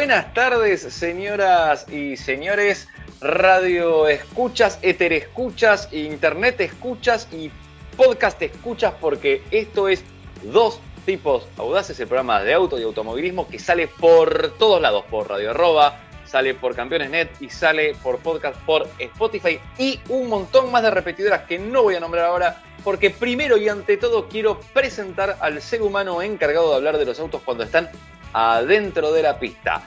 [0.00, 2.88] Buenas tardes, señoras y señores,
[3.20, 7.50] radio escuchas, éter escuchas, internet escuchas y
[7.98, 10.02] podcast escuchas, porque esto es
[10.42, 15.28] dos tipos audaces, el programa de auto y automovilismo que sale por todos lados, por
[15.28, 20.72] Radio Arroba, sale por Campeones Net y sale por podcast por Spotify y un montón
[20.72, 24.60] más de repetidoras que no voy a nombrar ahora porque primero y ante todo quiero
[24.72, 27.90] presentar al ser humano encargado de hablar de los autos cuando están
[28.32, 29.82] adentro de la pista.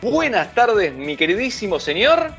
[0.00, 2.32] Buenas tardes, mi queridísimo señor.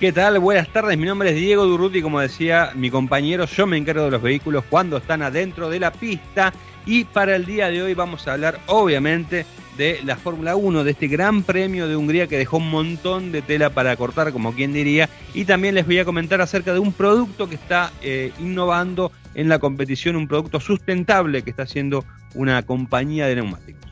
[0.00, 0.38] ¿Qué tal?
[0.38, 4.12] Buenas tardes, mi nombre es Diego Durruti, como decía mi compañero, yo me encargo de
[4.12, 6.52] los vehículos cuando están adentro de la pista
[6.86, 9.44] y para el día de hoy vamos a hablar obviamente
[9.76, 13.42] de la Fórmula 1, de este gran premio de Hungría que dejó un montón de
[13.42, 16.92] tela para cortar, como quien diría, y también les voy a comentar acerca de un
[16.92, 22.62] producto que está eh, innovando en la competición, un producto sustentable que está haciendo una
[22.64, 23.87] compañía de neumáticos.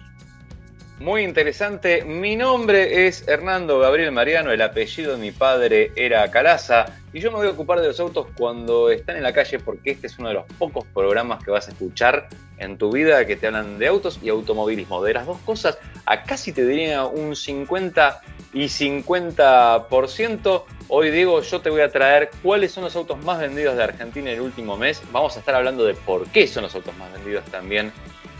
[0.98, 2.06] Muy interesante.
[2.06, 7.30] Mi nombre es Hernando Gabriel Mariano, el apellido de mi padre era Calaza y yo
[7.30, 10.18] me voy a ocupar de los autos cuando están en la calle porque este es
[10.18, 13.78] uno de los pocos programas que vas a escuchar en tu vida que te hablan
[13.78, 15.02] de autos y automovilismo.
[15.02, 18.22] De las dos cosas, a casi te diría un 50
[18.54, 20.64] y 50%.
[20.88, 24.30] Hoy Diego, yo te voy a traer cuáles son los autos más vendidos de Argentina
[24.30, 25.02] en el último mes.
[25.12, 27.92] Vamos a estar hablando de por qué son los autos más vendidos también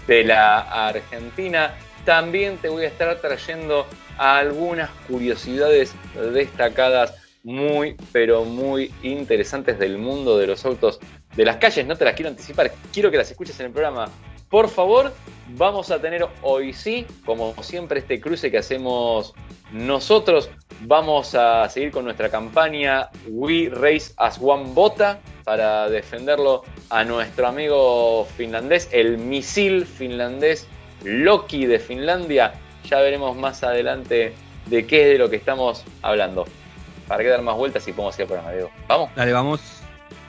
[0.07, 1.75] de la Argentina
[2.07, 3.85] también te voy a estar trayendo
[4.17, 5.93] algunas curiosidades
[6.33, 11.01] destacadas muy, pero muy interesantes del mundo de los autos
[11.34, 11.84] de las calles.
[11.84, 14.09] No te las quiero anticipar, quiero que las escuches en el programa.
[14.49, 15.12] Por favor,
[15.49, 19.34] vamos a tener hoy sí, como siempre, este cruce que hacemos
[19.73, 20.49] nosotros.
[20.83, 27.49] Vamos a seguir con nuestra campaña We Race as One Bota para defenderlo a nuestro
[27.49, 30.69] amigo finlandés, el misil finlandés
[31.03, 32.55] Loki de Finlandia.
[32.84, 34.34] Ya veremos más adelante
[34.67, 36.47] de qué es de lo que estamos hablando.
[37.09, 39.11] Para que dar más vueltas y podemos ir por el ¿Vamos?
[39.15, 39.61] Dale, vamos.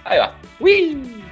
[0.03, 0.35] Ahí va.
[0.59, 1.26] ¡Wii!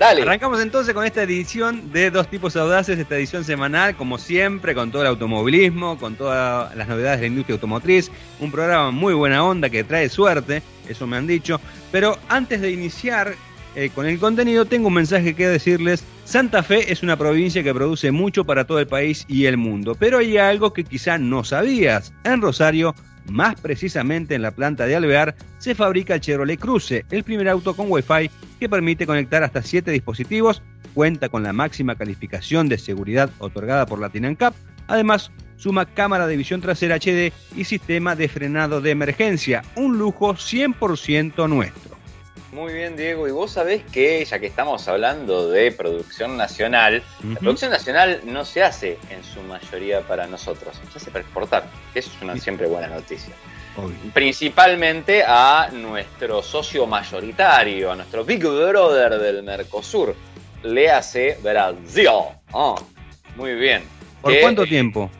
[0.00, 4.90] Arrancamos entonces con esta edición de Dos Tipos Audaces, esta edición semanal, como siempre, con
[4.90, 8.10] todo el automovilismo, con todas las novedades de la industria automotriz.
[8.40, 11.60] Un programa muy buena onda que trae suerte, eso me han dicho.
[11.92, 13.34] Pero antes de iniciar
[13.76, 16.02] eh, con el contenido, tengo un mensaje que decirles.
[16.24, 19.94] Santa Fe es una provincia que produce mucho para todo el país y el mundo,
[19.94, 22.14] pero hay algo que quizá no sabías.
[22.24, 22.94] En Rosario
[23.26, 27.74] más precisamente en la planta de Alvear, se fabrica el Chevrolet Cruze, el primer auto
[27.74, 30.62] con Wi-Fi que permite conectar hasta 7 dispositivos,
[30.94, 34.54] cuenta con la máxima calificación de seguridad otorgada por Latin Cup,
[34.86, 40.34] además suma cámara de visión trasera HD y sistema de frenado de emergencia, un lujo
[40.34, 41.96] 100% nuestro.
[42.52, 43.28] Muy bien, Diego.
[43.28, 48.44] Y vos sabés que, ya que estamos hablando de producción nacional, la producción nacional no
[48.44, 51.70] se hace en su mayoría para nosotros, se hace para exportar.
[51.94, 53.34] Eso es una siempre buena noticia.
[54.12, 60.14] Principalmente a nuestro socio mayoritario, a nuestro Big Brother del Mercosur.
[60.62, 62.08] Le hace Brasil.
[62.52, 62.74] Ah,
[63.36, 63.82] muy bien.
[64.20, 65.10] ¿Por cuánto tiempo?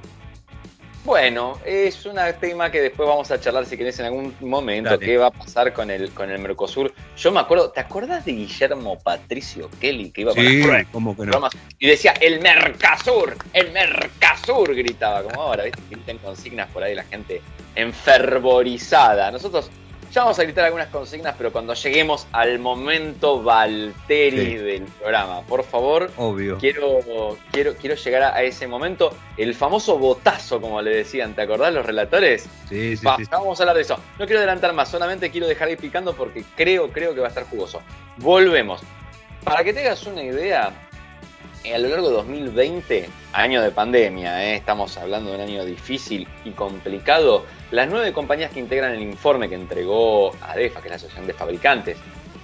[1.05, 4.99] Bueno, es un tema que después vamos a charlar si querés en algún momento.
[4.99, 6.93] ¿Qué va a pasar con el, con el Mercosur?
[7.17, 11.49] Yo me acuerdo, ¿te acuerdas de Guillermo Patricio Kelly que iba las ¿cómo que no?
[11.79, 15.81] y decía el Mercosur, el Mercosur gritaba, como ahora, ¿viste?
[15.91, 17.41] Griten consignas por ahí la gente
[17.75, 19.31] enfervorizada.
[19.31, 19.71] Nosotros
[20.13, 25.65] ya vamos a gritar algunas consignas, pero cuando lleguemos al momento Valteri del programa, por
[25.65, 26.11] favor.
[26.17, 26.59] Obvio.
[26.59, 26.99] Quiero,
[27.53, 29.15] quiero, quiero llegar a, ese momento.
[29.37, 32.49] El famoso botazo, como le decían, ¿te acordás los relatores?
[32.69, 33.25] Sí, sí, sí.
[33.31, 33.99] Vamos a hablar de eso.
[34.19, 37.31] No quiero adelantar más, solamente quiero dejar ahí picando porque creo, creo que va a
[37.31, 37.81] estar jugoso.
[38.17, 38.81] Volvemos.
[39.45, 40.73] Para que tengas una idea,
[41.65, 44.57] a lo largo de 2020, año de pandemia, ¿eh?
[44.57, 49.49] estamos hablando de un año difícil y complicado, las nueve compañías que integran el informe
[49.49, 51.99] que entregó ADEFA, que es la Asociación de Fabricantes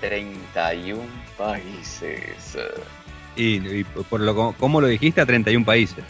[0.00, 1.02] 31
[1.36, 2.56] países?
[3.34, 5.20] Y, por lo ¿cómo lo dijiste?
[5.20, 6.04] A 31 países.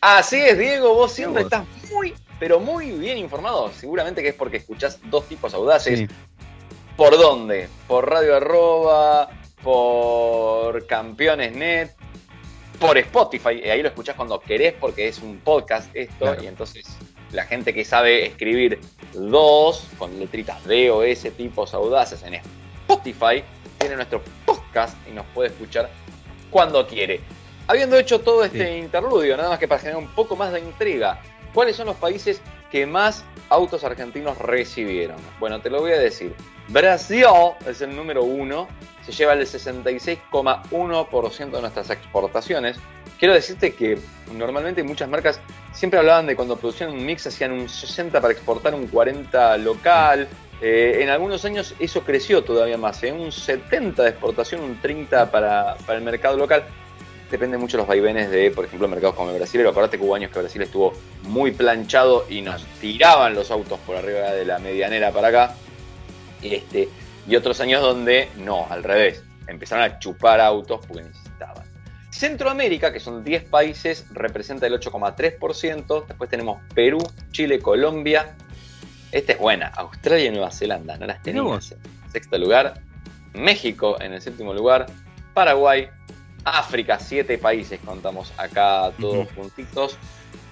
[0.00, 3.72] Así es, Diego, vos siempre estás muy, pero muy bien informado.
[3.72, 6.08] Seguramente que es porque escuchás dos tipos audaces.
[6.96, 7.68] ¿Por dónde?
[7.88, 9.30] Por Radio Arroba,
[9.62, 11.90] por Campeones Net,
[12.78, 13.62] por Spotify.
[13.64, 16.36] Y ahí lo escuchás cuando querés porque es un podcast esto.
[16.40, 16.84] Y entonces
[17.34, 18.80] la gente que sabe escribir
[19.12, 23.44] dos con letritas D o S tipos audaces en Spotify
[23.78, 25.90] tiene nuestro podcast y nos puede escuchar
[26.50, 27.20] cuando quiere.
[27.66, 31.20] Habiendo hecho todo este interludio, nada más que para generar un poco más de intriga,
[31.52, 32.40] ¿cuáles son los países
[32.70, 35.16] que más autos argentinos recibieron?
[35.40, 36.34] Bueno, te lo voy a decir.
[36.68, 37.26] Brasil
[37.66, 38.68] es el número uno,
[39.04, 42.76] se lleva el 66,1% de nuestras exportaciones.
[43.24, 43.96] Quiero decirte que
[44.34, 45.40] normalmente muchas marcas
[45.72, 50.28] siempre hablaban de cuando producían un mix hacían un 60 para exportar, un 40 local.
[50.60, 53.12] Eh, en algunos años eso creció todavía más, ¿eh?
[53.12, 56.64] un 70 de exportación, un 30 para, el mercado local.
[57.30, 59.66] Depende mucho de los vaivenes de, por ejemplo, mercados como el Brasil.
[59.66, 60.92] Acordate que hubo años que Brasil estuvo
[61.22, 65.54] muy planchado y nos tiraban los autos por arriba de la medianera para acá.
[66.42, 66.90] Este,
[67.26, 69.24] y otros años donde no, al revés.
[69.46, 71.23] Empezaron a chupar autos porque.
[72.14, 76.06] Centroamérica, que son 10 países, representa el 8,3%.
[76.06, 76.98] Después tenemos Perú,
[77.32, 78.36] Chile, Colombia,
[79.10, 79.66] esta es buena.
[79.74, 81.74] Australia y Nueva Zelanda, no las tenemos.
[82.12, 82.80] Sexto lugar.
[83.32, 84.86] México en el séptimo lugar.
[85.34, 85.88] Paraguay.
[86.44, 89.98] África, siete países contamos acá todos juntitos.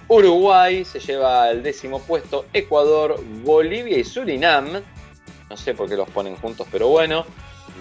[0.09, 2.47] Uruguay se lleva el décimo puesto.
[2.53, 4.83] Ecuador, Bolivia y Surinam.
[5.49, 7.25] No sé por qué los ponen juntos, pero bueno.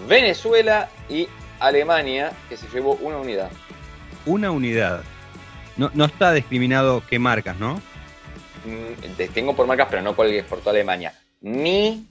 [0.08, 1.26] Venezuela y
[1.62, 3.50] Alemania, que se llevó una unidad.
[4.26, 5.02] Una unidad.
[5.76, 7.76] No, no está discriminado qué marcas, ¿no?
[8.64, 11.14] Mm, tengo por marcas, pero no por el que exportó a Alemania.
[11.40, 12.06] Ni,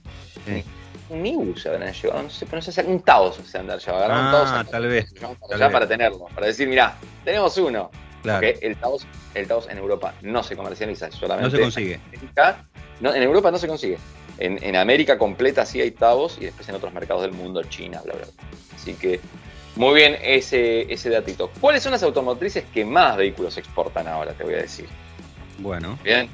[0.46, 0.64] ni,
[1.10, 4.06] ni se habrán llevado, no sé, pero no sé, un Taos se han llevado.
[4.10, 5.12] Ah, tal vez.
[5.48, 7.90] Para, para tenerlo, para decir, mira, tenemos uno.
[8.22, 8.38] Claro.
[8.38, 11.50] Porque el Taos, el Taos en Europa no se comercializa, solamente.
[11.50, 12.00] No se consigue.
[13.00, 13.98] no, en Europa no se consigue.
[14.38, 18.00] En, en, América completa sí hay Taos y después en otros mercados del mundo, China,
[18.04, 18.26] bla, bla.
[18.74, 19.20] Así que
[19.76, 21.50] muy bien ese, ese datito.
[21.60, 24.32] ¿Cuáles son las automotrices que más vehículos exportan ahora?
[24.32, 24.88] Te voy a decir.
[25.58, 25.98] Bueno.
[26.02, 26.28] Bien.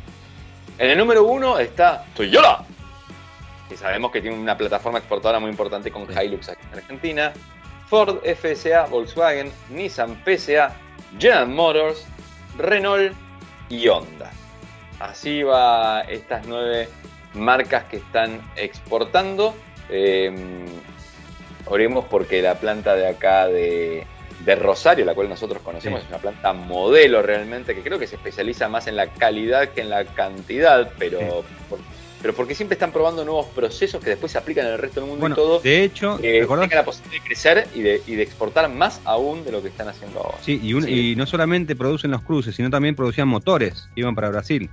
[0.79, 2.65] En el número uno está Toyota,
[3.69, 7.33] que sabemos que tiene una plataforma exportadora muy importante con Hilux aquí en Argentina.
[7.89, 10.75] Ford, FSA, Volkswagen, Nissan, PSA,
[11.19, 12.07] General Motors,
[12.59, 13.13] Renault
[13.69, 14.31] y Honda.
[15.01, 16.89] Así va estas nueve
[17.35, 19.55] marcas que están exportando.
[19.89, 20.33] Eh,
[21.69, 24.07] oremos porque la planta de acá de,
[24.45, 28.17] de Rosario, la cual nosotros conocemos, es una planta modelo realmente, que creo que se
[28.17, 31.45] especializa más en la calidad que en la cantidad, pero,
[32.23, 35.11] pero porque siempre están probando nuevos procesos que después se aplican en el resto del
[35.11, 35.61] mundo y todo.
[35.61, 39.45] De hecho, eh, tengan la posibilidad de crecer y de, y de, exportar más aún
[39.45, 40.39] de lo que están haciendo ahora.
[40.43, 44.31] Sí, y, y no solamente producen los cruces, sino también producían motores que iban para
[44.31, 44.71] Brasil.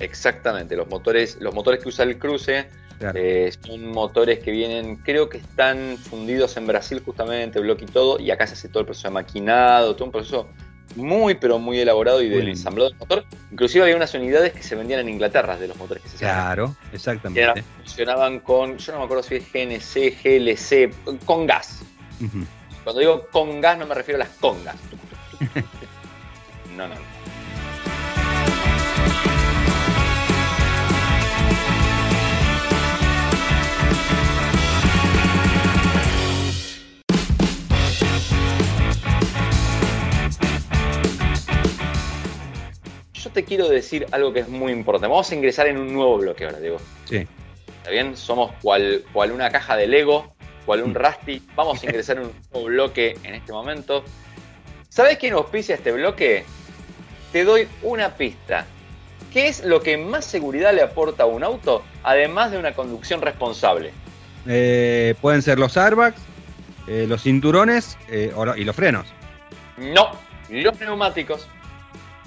[0.00, 2.66] Exactamente, los motores, los motores que usa el cruce
[3.14, 8.18] eh, son motores que vienen, creo que están fundidos en Brasil justamente, bloque y todo,
[8.20, 10.48] y acá se hace todo el proceso de maquinado, todo un proceso
[10.96, 13.24] muy pero muy elaborado y del ensamblado del motor.
[13.50, 16.30] Inclusive había unas unidades que se vendían en Inglaterra de los motores que se hacían.
[16.30, 17.64] Claro, exactamente.
[17.78, 21.82] funcionaban con, yo no me acuerdo si es GNC, GLC, con gas.
[22.84, 24.76] Cuando digo con gas no me refiero a las congas.
[26.76, 27.13] no, no.
[43.24, 45.08] Yo te quiero decir algo que es muy importante.
[45.08, 46.78] Vamos a ingresar en un nuevo bloque ahora, Diego.
[47.06, 47.26] Sí.
[47.78, 48.16] ¿Está bien?
[48.16, 50.34] Somos cual, cual una caja de Lego,
[50.66, 50.96] cual un mm.
[50.96, 51.42] Rusty.
[51.56, 54.04] Vamos a ingresar en un nuevo bloque en este momento.
[54.90, 56.44] ¿Sabes quién auspicia este bloque?
[57.32, 58.66] Te doy una pista.
[59.32, 63.22] ¿Qué es lo que más seguridad le aporta a un auto, además de una conducción
[63.22, 63.92] responsable?
[64.46, 66.20] Eh, pueden ser los airbags,
[66.86, 69.06] eh, los cinturones eh, y los frenos.
[69.78, 70.10] No,
[70.50, 71.48] los neumáticos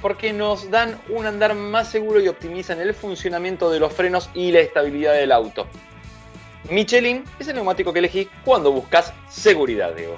[0.02, 4.52] porque nos dan un andar más seguro y optimizan el funcionamiento de los frenos y
[4.52, 5.68] la estabilidad del auto.
[6.70, 10.18] Michelin es el neumático que elegís cuando buscas seguridad, Diego.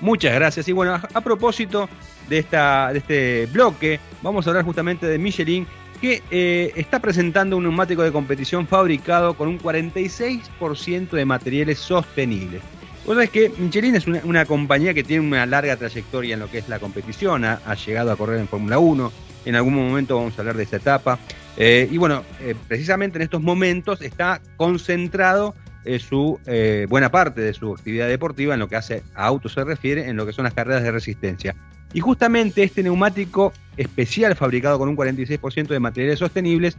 [0.00, 0.68] Muchas gracias.
[0.68, 1.88] Y bueno, a, propósito
[2.28, 5.66] de, esta, de este bloque, vamos a hablar justamente de Michelin
[6.00, 12.62] que eh, está presentando un neumático de competición fabricado con un 46% de materiales sostenibles.
[13.08, 16.58] Vos sabés que Michelin es una, compañía que tiene una larga trayectoria en lo que
[16.58, 19.12] es la competición, ha, llegado a correr en Fórmula 1,
[19.46, 21.18] en algún momento vamos a hablar de esa etapa.
[21.56, 25.54] Eh, y bueno, eh, precisamente en estos momentos está concentrado
[26.06, 26.38] su
[26.90, 30.16] buena parte de su actividad deportiva en lo que hace a autos se refiere, en
[30.16, 31.56] lo que son las carreras de resistencia.
[31.94, 36.76] Y justamente este neumático especial fabricado con un 46% de materiales sostenibles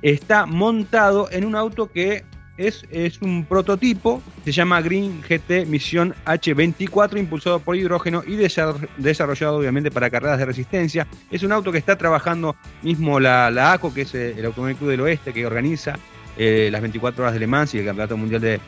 [0.00, 2.22] está montado en un auto que
[2.56, 9.56] es, es, un prototipo, se llama Green GT Misión H24, impulsado por hidrógeno y desarrollado
[9.58, 11.06] obviamente para carreras de resistencia.
[11.30, 14.76] Es un auto que está trabajando mismo la, la ACO, que es eh, el Automóvil
[14.76, 15.98] Club del Oeste, que organiza
[16.36, 18.60] eh, las 24 horas de Le Mans y el Campeonato Mundial de,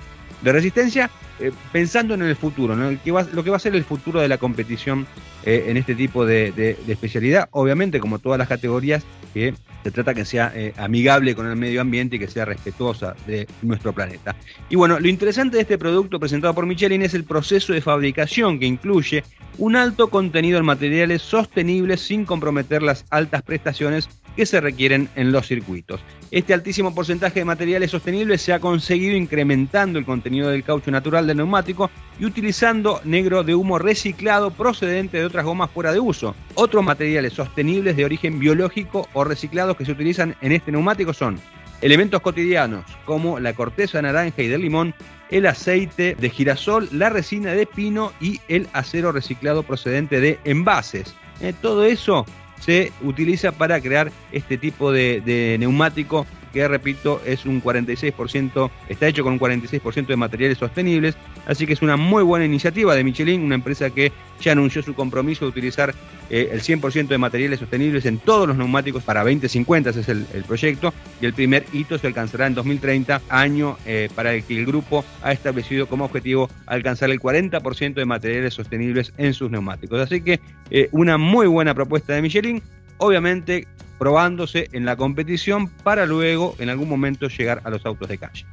[0.44, 1.10] de Resistencia,
[1.40, 3.00] eh, pensando en el futuro, lo
[3.44, 5.06] que va a ser el futuro de la competición
[5.44, 7.48] eh, en este tipo de, especialidad.
[7.50, 11.80] Obviamente, como todas las categorías, que se trata que sea eh, amigable con el medio
[11.80, 14.36] ambiente y que sea respetuosa de nuestro planeta.
[14.68, 18.60] Y bueno, lo interesante de este producto presentado por Michelin es el proceso de fabricación
[18.60, 19.24] que incluye
[19.58, 25.32] un alto contenido en materiales sostenibles sin comprometer las altas prestaciones que se requieren en
[25.32, 26.00] los circuitos.
[26.30, 31.26] Este altísimo porcentaje de materiales sostenibles se ha conseguido incrementando el contenido del caucho natural
[31.26, 36.34] del neumático y utilizando negro de humo reciclado procedente de otras gomas fuera de uso.
[36.54, 41.38] Otros materiales sostenibles de origen biológico o reciclados que se utilizan en este neumático son
[41.80, 44.94] elementos cotidianos como la corteza de naranja y de limón,
[45.30, 51.14] el aceite de girasol, la resina de pino y el acero reciclado procedente de envases.
[51.40, 52.24] Eh, todo eso
[52.60, 59.24] se utiliza para crear este tipo de, neumático que repito es un 46%, está hecho
[59.24, 63.42] con un 46% de materiales sostenibles, así que es una muy buena iniciativa de Michelin,
[63.42, 65.94] una empresa que ya anunció su compromiso de utilizar
[66.30, 70.44] eh, el 100% de materiales sostenibles en todos los neumáticos para 2050, ese es el,
[70.46, 74.64] proyecto, y el primer hito se alcanzará en 2030, año eh, para el que el
[74.64, 80.00] grupo ha establecido como objetivo alcanzar el 40% de materiales sostenibles en sus neumáticos.
[80.00, 82.62] Así que eh, una muy buena propuesta de Michelin,
[82.98, 83.66] obviamente
[83.98, 88.46] probándose en la competición para luego en algún momento llegar a los autos de calle.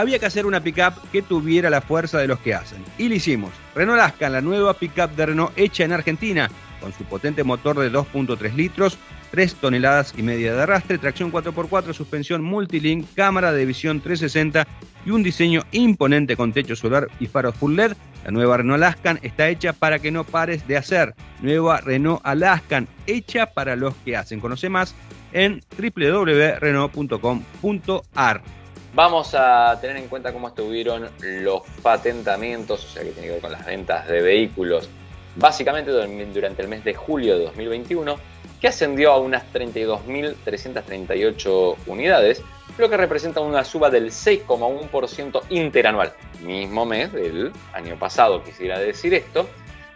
[0.00, 2.84] había que hacer una pickup que tuviera la fuerza de los que hacen.
[2.98, 3.50] Y lo hicimos.
[3.74, 6.48] Renault Ascan, la nueva pickup de Renault hecha en Argentina,
[6.80, 8.96] con su potente motor de 2.3 litros,
[9.30, 14.66] 3 toneladas y media de arrastre, tracción 4x4, suspensión multilink, cámara de visión 360
[15.04, 17.92] y un diseño imponente con techo solar y faros full LED.
[18.24, 21.14] La nueva Renault Alaskan está hecha para que no pares de hacer.
[21.40, 24.40] Nueva Renault Alaskan, hecha para los que hacen.
[24.40, 24.94] Conoce más
[25.32, 28.42] en www.renault.com.ar.
[28.94, 33.42] Vamos a tener en cuenta cómo estuvieron los patentamientos, o sea que tiene que ver
[33.42, 34.90] con las ventas de vehículos,
[35.38, 38.16] básicamente durante el mes de julio de 2021
[38.60, 42.42] que ascendió a unas 32.338 unidades,
[42.76, 49.14] lo que representa una suba del 6,1% interanual, mismo mes del año pasado, quisiera decir
[49.14, 49.48] esto,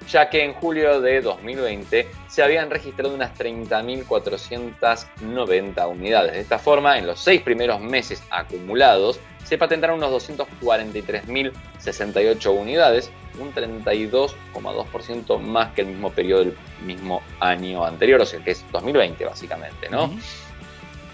[0.08, 6.32] ya que en julio de 2020 se habían registrado unas 30.490 unidades.
[6.32, 13.52] De esta forma, en los seis primeros meses acumulados, se patentaron unos 243.068 unidades, un
[13.52, 19.24] 32,2% más que el mismo periodo del mismo año anterior, o sea, que es 2020
[19.24, 20.10] básicamente, ¿no?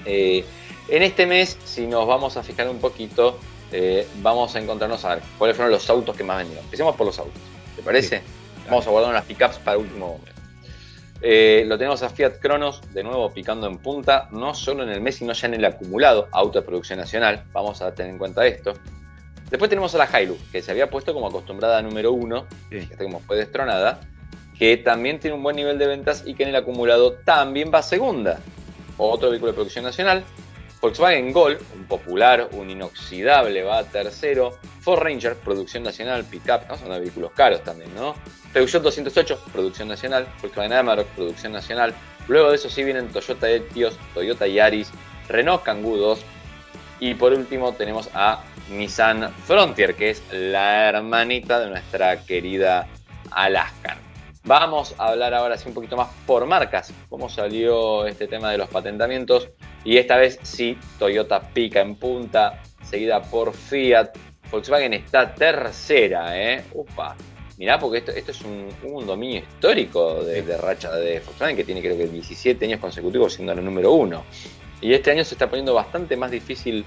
[0.04, 0.44] Eh,
[0.88, 3.38] en este mes, si nos vamos a fijar un poquito,
[3.72, 6.64] eh, vamos a encontrarnos a ver cuáles fueron los autos que más vendieron.
[6.64, 7.42] Empecemos por los autos,
[7.76, 8.22] ¿te parece?
[8.68, 10.38] Vamos a guardar unas pickups para último momento.
[11.20, 15.00] Eh, lo tenemos a Fiat Cronos, de nuevo picando en punta, no solo en el
[15.00, 17.44] mes, sino ya en el acumulado, auto de producción nacional.
[17.52, 18.74] Vamos a tener en cuenta esto.
[19.50, 23.04] Después tenemos a la Hilux, que se había puesto como acostumbrada a número uno, fíjate
[23.04, 24.00] cómo fue destronada,
[24.58, 27.82] que también tiene un buen nivel de ventas y que en el acumulado también va
[27.82, 28.40] segunda.
[28.98, 30.24] Otro vehículo de producción nacional.
[30.80, 34.58] Volkswagen Gol, un popular, un inoxidable, va tercero.
[34.80, 36.78] Ford Ranger, producción nacional, pickup, ¿no?
[36.78, 38.14] son vehículos caros también, ¿no?
[38.52, 40.26] Peugeot 208, producción nacional.
[40.40, 41.94] Volkswagen Amarok, producción nacional.
[42.28, 44.90] Luego de eso sí vienen Toyota Etios, Toyota Yaris,
[45.28, 46.20] Renault Kangoo 2.
[47.00, 52.86] Y por último tenemos a Nissan Frontier, que es la hermanita de nuestra querida
[53.30, 53.98] Alaskan.
[54.44, 58.58] Vamos a hablar ahora sí un poquito más por marcas, cómo salió este tema de
[58.58, 59.50] los patentamientos.
[59.88, 64.10] Y esta vez sí, Toyota pica en punta, seguida por Fiat.
[64.50, 66.62] Volkswagen está tercera, ¿eh?
[66.74, 67.16] Upa.
[67.56, 71.64] mirá, porque esto, esto es un, un dominio histórico de, de, racha de Volkswagen que
[71.64, 74.24] tiene creo que 17 años consecutivos siendo el número uno.
[74.82, 76.84] Y este año se está poniendo bastante más difícil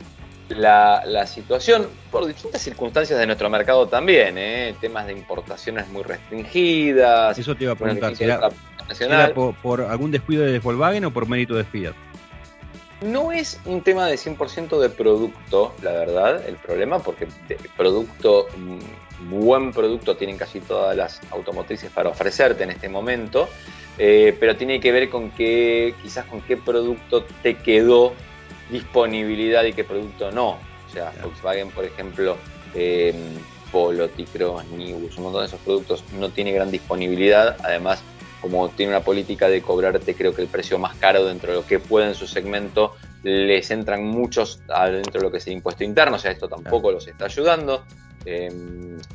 [0.50, 4.75] la, la situación por distintas circunstancias de nuestro mercado también, ¿eh?
[4.79, 7.36] temas de importaciones muy restringidas.
[7.36, 11.55] Eso te iba a preguntar, ¿será, por, por, algún descuido de Volkswagen o por mérito
[11.55, 11.96] de Fiat?
[13.01, 18.48] No es un tema de 100% de producto, la verdad, el problema, porque de producto,
[18.55, 23.50] mm, buen producto tienen casi todas las automotrices para ofrecerte en este momento,
[23.98, 28.13] eh, pero tiene que ver con qué, quizás con qué producto te quedó
[28.70, 30.51] disponibilidad y qué producto no.
[30.88, 32.38] O sea, Volkswagen, por ejemplo,
[32.75, 33.15] eh,
[33.72, 37.58] Polo, T-Cross, Nibus, un montón de esos productos no tiene gran disponibilidad.
[37.63, 38.03] Además,
[38.41, 41.65] como tiene una política de cobrarte, creo que el precio más caro dentro de lo
[41.65, 45.83] que puede en su segmento, les entran muchos dentro de lo que es el impuesto
[45.83, 46.15] interno.
[46.15, 47.86] O sea, esto tampoco los está ayudando.
[48.25, 48.51] Eh,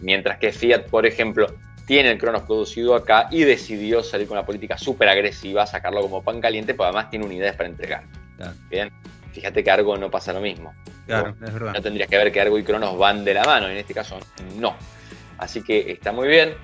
[0.01, 1.47] mientras que Fiat, por ejemplo,
[1.87, 6.23] tiene el Cronos producido acá y decidió salir con una política súper agresiva, sacarlo como
[6.23, 8.05] pan caliente, pero además tiene unidades para entregar.
[8.37, 8.53] Claro.
[8.69, 8.93] Bien,
[9.33, 10.75] fíjate que Argo no pasa lo mismo.
[11.07, 11.47] Claro, ¿no?
[11.47, 11.73] es verdad.
[11.75, 14.19] No tendrías que ver que Argo y Cronos van de la mano, en este caso
[14.57, 14.77] no.
[15.39, 16.55] Así que está muy bien.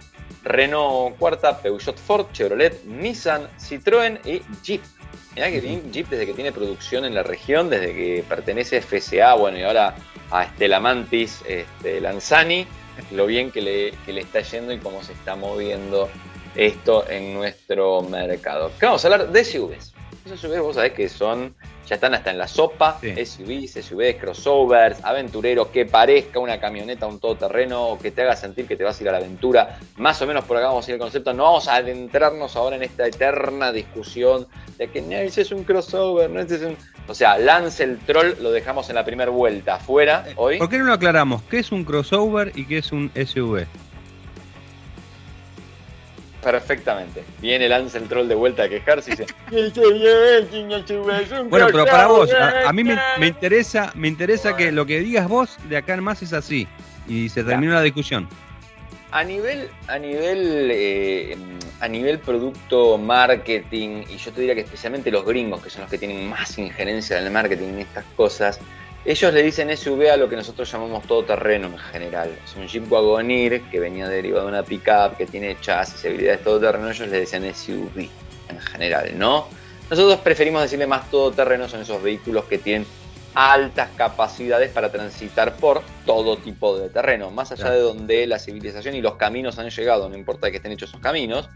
[0.45, 4.83] Renault cuarta, Peugeot Ford, Chevrolet, Nissan, Citroën y Jeep.
[5.35, 8.83] Mirá que bien, Jeep desde que tiene producción en la región, desde que pertenece a
[8.83, 9.95] FCA, bueno, y ahora
[10.31, 12.67] a Stellantis, este, Lanzani,
[13.13, 16.09] lo bien que le, que le está yendo y cómo se está moviendo
[16.55, 18.71] esto en nuestro mercado.
[18.79, 19.95] ¿Qué vamos a hablar de SUVs?
[20.27, 21.55] Esos SUVs vos sabés que son,
[21.87, 23.15] ya están hasta en la sopa, sí.
[23.25, 28.67] SUVs, SUVs, crossovers, aventureros, que parezca una camioneta, un todoterreno, o que te haga sentir
[28.67, 29.79] que te vas a ir a la aventura.
[29.97, 31.33] Más o menos por acá vamos a ir al concepto.
[31.33, 34.47] No vamos a adentrarnos ahora en esta eterna discusión
[34.79, 36.77] de que no, ese es un crossover, no, ese es un...
[37.09, 40.59] O sea, Lance el Troll lo dejamos en la primera vuelta afuera hoy.
[40.59, 41.43] ¿Por qué no lo aclaramos?
[41.43, 43.67] ¿Qué es un crossover y qué es un SUV?
[46.43, 47.23] Perfectamente.
[47.41, 49.27] Viene Lance el Troll de vuelta a quejarse y dice:
[51.49, 55.01] Bueno, pero para vos, a, a mí me, me, interesa, me interesa que lo que
[55.01, 56.67] digas vos de acá en más es así.
[57.07, 58.29] Y se terminó la discusión.
[59.13, 61.37] A nivel, a nivel, eh,
[61.81, 65.91] a nivel producto, marketing, y yo te diría que especialmente los gringos, que son los
[65.91, 68.59] que tienen más injerencia en el marketing en estas cosas,
[69.05, 72.31] ellos le dicen SUV a lo que nosotros llamamos todoterreno en general.
[72.45, 76.45] Es un Jeep Wagoneer que venía derivado de una pickup que tiene chasis y habilidades
[76.45, 78.09] todoterreno, ellos le decían SUV
[78.49, 79.49] en general, ¿no?
[79.91, 82.87] Nosotros preferimos decirle más todoterreno, son esos vehículos que tienen
[83.35, 87.77] altas capacidades para transitar por todo tipo de terreno, más allá claro.
[87.77, 91.01] de donde la civilización y los caminos han llegado, no importa que estén hechos esos
[91.01, 91.49] caminos,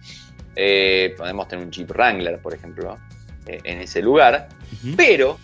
[0.55, 2.99] eh, podemos tener un Jeep Wrangler, por ejemplo,
[3.47, 4.97] eh, en ese lugar, uh -huh.
[4.97, 5.39] pero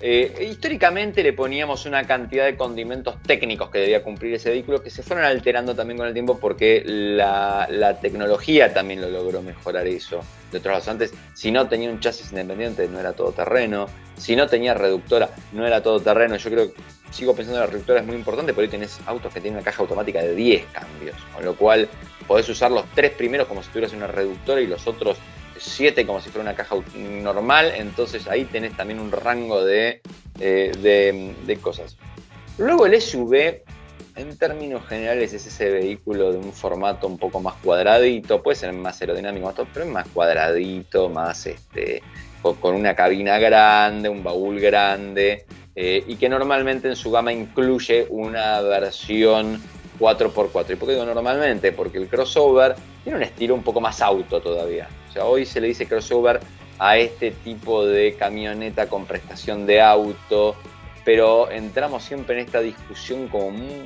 [0.00, 4.90] eh, históricamente le poníamos una cantidad de condimentos técnicos que debía cumplir ese vehículo que
[4.90, 10.20] se fueron alterando también con el tiempo porque la, tecnología también lo logró mejorar eso.
[10.50, 13.86] De otros lados, antes, si no tenía un chasis independiente, no era todo terreno.
[14.16, 16.36] Si no tenía reductora, no era todo terreno.
[16.36, 16.72] Yo creo,
[17.10, 19.64] sigo pensando que la reductora es muy importante, pero hoy tenés autos que tienen una
[19.64, 21.88] caja automática de 10 cambios, con lo cual
[22.26, 25.18] podés usar los tres primeros como si tuvieras una reductora y los otros
[25.58, 30.00] 7 como si fuera una caja normal, entonces ahí tenés también un rango de,
[30.40, 31.96] eh, de, cosas.
[32.58, 33.62] Luego el SUV,
[34.16, 38.72] en términos generales, es ese vehículo de un formato un poco más cuadradito, puede ser
[38.72, 42.02] más aerodinámico, pero es más cuadradito, más este,
[42.42, 48.06] con una cabina grande, un baúl grande, eh, y que normalmente en su gama incluye
[48.10, 49.60] una versión
[49.98, 50.72] 4x4.
[50.72, 51.72] ¿Y por qué digo normalmente?
[51.72, 54.88] Porque el crossover tiene un estilo un poco más auto todavía.
[55.08, 56.40] O sea, hoy se le dice crossover
[56.78, 60.56] a este tipo de camioneta con prestación de auto,
[61.04, 63.84] pero entramos siempre en esta discusión como muy,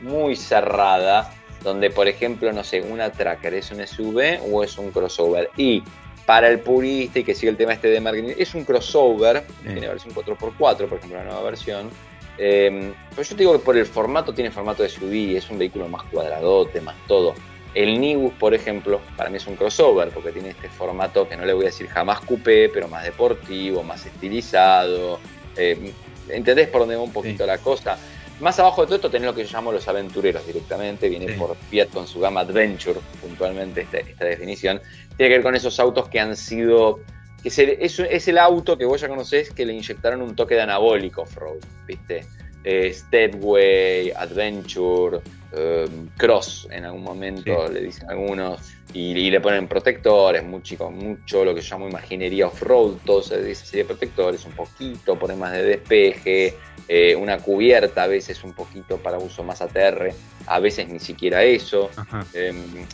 [0.00, 4.90] muy cerrada, donde por ejemplo, no sé, una tracker es un SUV o es un
[4.90, 5.50] crossover.
[5.56, 5.82] Y
[6.26, 9.68] para el purista y que sigue el tema este de marketing, es un crossover, sí.
[9.68, 11.90] tiene versión 4x4, por ejemplo, la nueva versión.
[12.38, 15.58] Eh, pero yo te digo que por el formato tiene formato de SUV, es un
[15.58, 17.34] vehículo más cuadradote, más todo.
[17.74, 21.44] El Nibus, por ejemplo, para mí es un crossover porque tiene este formato que no
[21.44, 25.18] le voy a decir jamás coupé, pero más deportivo, más estilizado.
[25.56, 25.92] Eh,
[26.28, 27.48] ¿Entendés por dónde va un poquito sí.
[27.48, 27.98] la cosa?
[28.40, 31.34] Más abajo de todo esto tenés lo que yo llamo los aventureros directamente, viene sí.
[31.34, 34.80] por Fiat con su gama Adventure, puntualmente esta, esta, definición.
[35.16, 37.00] Tiene que ver con esos autos que han sido.
[37.44, 40.54] Es el, es, es el auto que vos ya conocés que le inyectaron un toque
[40.54, 42.26] de anabólico off-road, ¿viste?
[42.64, 45.20] eh, Stepway, Adventure,
[45.52, 48.60] eh, Cross en algún momento, le dicen algunos,
[48.94, 53.66] y, le ponen protectores, mucho, mucho lo que yo llamo imaginería off-road, todo se dice
[53.66, 56.54] serie de protectores, un poquito, ponen más de despeje,
[56.88, 60.12] eh, una cubierta a veces un poquito para uso más ATR,
[60.46, 61.90] a veces ni siquiera eso.
[62.32, 62.86] Em,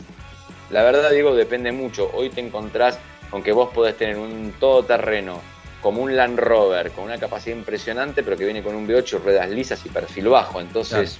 [0.69, 2.09] la verdad digo, depende mucho.
[2.13, 2.97] Hoy te encontrás
[3.31, 5.39] con que vos podés tener un todoterreno
[5.81, 9.49] como un Land Rover, con una capacidad impresionante, pero que viene con un V8, ruedas
[9.49, 10.61] lisas y perfil bajo.
[10.61, 11.17] Entonces,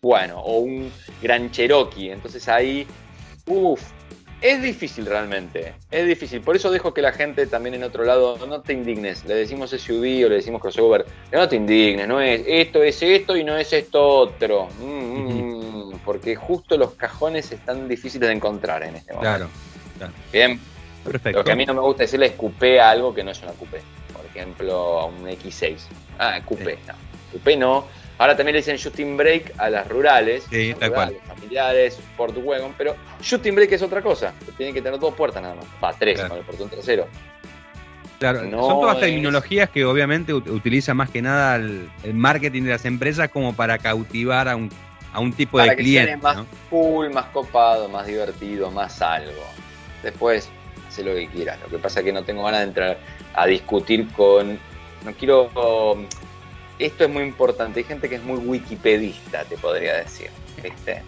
[0.00, 2.10] bueno, o un Gran Cherokee.
[2.10, 2.86] Entonces ahí,
[3.46, 3.82] uff,
[4.40, 6.40] es difícil realmente, es difícil.
[6.40, 9.24] Por eso dejo que la gente también en otro lado no te indignes.
[9.24, 13.36] Le decimos SUV o le decimos crossover, no te indignes, no es esto es esto
[13.36, 14.68] y no es esto otro.
[14.80, 19.48] Mm, mm, mm, porque justo los cajones están difíciles de encontrar en este momento.
[19.98, 20.71] Claro, Bien.
[21.04, 21.38] Perfecto.
[21.38, 23.42] Lo que a mí no me gusta decirle es coupé a algo que no es
[23.42, 23.82] una coupé.
[24.12, 25.76] Por ejemplo, a un X6.
[26.18, 26.94] Ah, coupé, no.
[27.32, 27.86] Coupé no
[28.22, 31.16] Ahora también le dicen shooting break a las rurales, sí, tal cual.
[31.26, 34.32] familiares, Sport Wagon, pero shooting break es otra cosa.
[34.56, 35.64] Tienen que tener dos puertas nada más.
[35.82, 37.08] Va, tres con el portón trasero.
[38.20, 43.28] Claro, son todas tecnologías que obviamente utiliza más que nada el, marketing de las empresas
[43.28, 44.70] como para cautivar a un,
[45.12, 46.16] a un tipo de cliente.
[46.18, 46.38] más
[46.70, 49.42] cool, más copado, más divertido, más algo.
[50.04, 50.48] Después,
[50.92, 51.58] hace lo que quieras.
[51.62, 52.98] Lo que pasa es que no tengo ganas de entrar
[53.34, 54.58] a discutir con.
[55.04, 55.50] No quiero
[56.78, 57.80] esto es muy importante.
[57.80, 60.30] Hay gente que es muy wikipedista, te podría decir.
[60.62, 61.02] ¿viste?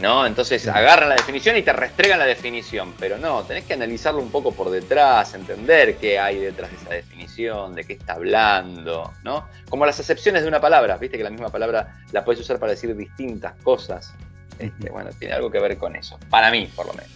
[0.00, 0.26] ¿No?
[0.26, 2.94] Entonces agarran la definición y te restregan la definición.
[2.98, 6.90] Pero no, tenés que analizarlo un poco por detrás, entender qué hay detrás de esa
[6.90, 9.48] definición, de qué está hablando, ¿no?
[9.68, 12.72] Como las acepciones de una palabra, viste que la misma palabra la puedes usar para
[12.72, 14.14] decir distintas cosas.
[14.58, 16.18] Este, bueno, tiene algo que ver con eso.
[16.30, 17.10] Para mí, por lo menos.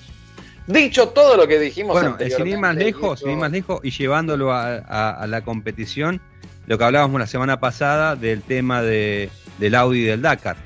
[0.66, 3.90] Dicho todo lo que dijimos bueno, sin ir más lejos, sin ir más lejos y
[3.90, 6.20] llevándolo a la competición,
[6.66, 10.56] lo que hablábamos la semana pasada del tema de, del Audi del Dakar.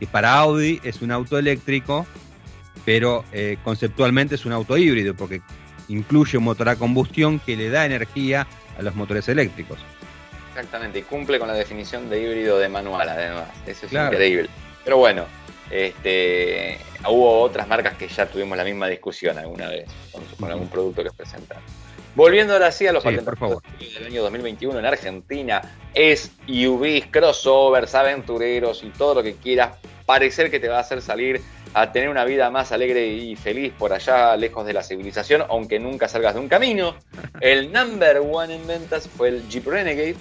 [0.00, 2.06] Y para Audi es un auto eléctrico,
[2.84, 5.40] pero eh, conceptualmente es un auto híbrido, porque
[5.88, 8.46] incluye un motor a combustión que le da energía
[8.78, 9.78] a los motores eléctricos.
[10.50, 13.48] Exactamente, y cumple con la definición de híbrido de manual, además.
[13.66, 14.48] Eso es increíble.
[14.84, 15.24] Pero bueno,
[15.70, 19.86] este, hubo otras marcas que ya tuvimos la misma discusión alguna vez
[20.38, 21.62] con, algún producto que presentaron.
[22.14, 23.38] Volviendo ahora sí a los patentes
[23.94, 25.62] del año 2021 en Argentina,
[25.94, 31.02] es SUVs, crossovers, aventureros y todo lo que quieras parecer que te va a hacer
[31.02, 31.40] salir
[31.74, 35.78] a tener una vida más alegre y feliz por allá, lejos de la civilización, aunque
[35.78, 36.96] nunca salgas de un camino.
[37.40, 40.16] El number one en ventas fue el Jeep Renegade.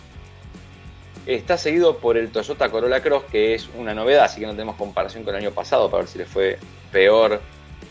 [1.28, 4.78] Está seguido por el Toyota Corolla Cross, que es una novedad, así que no tenemos
[4.78, 6.58] comparación con el año pasado para ver si le fue
[6.92, 7.42] peor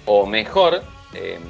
[0.06, 0.82] o mejor.
[1.12, 1.42] Em,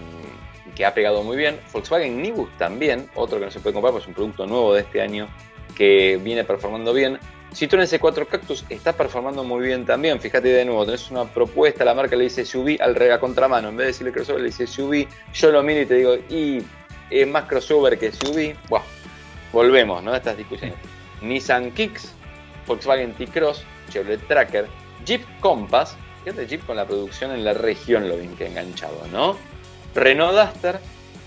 [0.77, 1.59] que ha pegado muy bien.
[1.73, 4.83] Volkswagen Nibus también, otro que no se puede comprar, pues es un producto nuevo de
[4.83, 5.29] este año
[5.75, 7.19] que viene performando bien.
[7.53, 10.21] Citroën C4 Cactus está performando muy bien también.
[10.21, 13.71] Fíjate de nuevo, tenés una propuesta, la marca le dice SUV al rega contramano.
[13.71, 15.07] En vez de decirle crossover, le dice SUV.
[15.33, 16.63] Yo lo miro y te digo, y
[17.11, 18.55] es más crossover que SUV.
[18.69, 18.83] Buah,
[19.53, 20.13] volvemos, ¿no?
[20.13, 20.96] A estas discusiones.
[21.23, 22.13] Nissan Kicks,
[22.67, 24.67] Volkswagen T-Cross, Chevrolet Tracker,
[25.05, 25.97] Jeep Compass.
[26.25, 29.37] Fíjate Jeep con la producción en la región, lo bien que enganchado, ¿no?
[29.95, 30.81] Renault Duster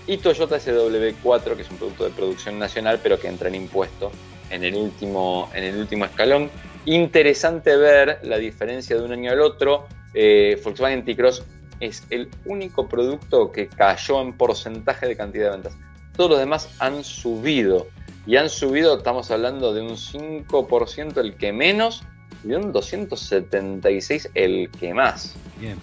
[0.06, 4.10] y Toyota SW4, que es un producto de producción nacional, pero que entra en impuesto
[4.50, 6.50] en el último, en el último escalón.
[6.84, 9.86] Interesante ver la diferencia de un año al otro.
[10.14, 11.44] Eh, Volkswagen T-Cross
[11.80, 15.76] es el único producto que cayó en porcentaje de cantidad de ventas.
[16.16, 17.86] Todos los demás han subido.
[18.26, 22.02] Y han subido, estamos hablando de un 5% el que menos
[22.44, 25.34] y de un 276 el que más.
[25.58, 25.78] Bien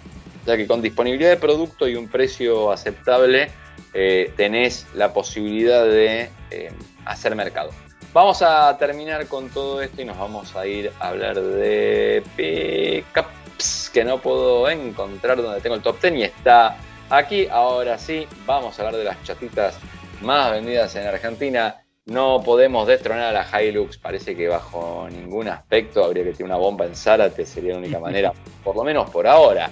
[0.48, 3.50] sea que con disponibilidad de producto y un precio aceptable
[3.92, 6.72] eh, tenés la posibilidad de eh,
[7.04, 7.70] hacer mercado.
[8.14, 13.90] Vamos a terminar con todo esto y nos vamos a ir a hablar de pickups
[13.92, 16.78] que no puedo encontrar donde tengo el top 10 y está
[17.10, 17.46] aquí.
[17.48, 19.78] Ahora sí, vamos a hablar de las chatitas
[20.22, 21.76] más vendidas en Argentina.
[22.08, 26.56] No podemos destronar a la Hilux, parece que bajo ningún aspecto habría que tener una
[26.56, 28.32] bomba en Zárate, sería la única manera,
[28.64, 29.70] por lo menos por ahora.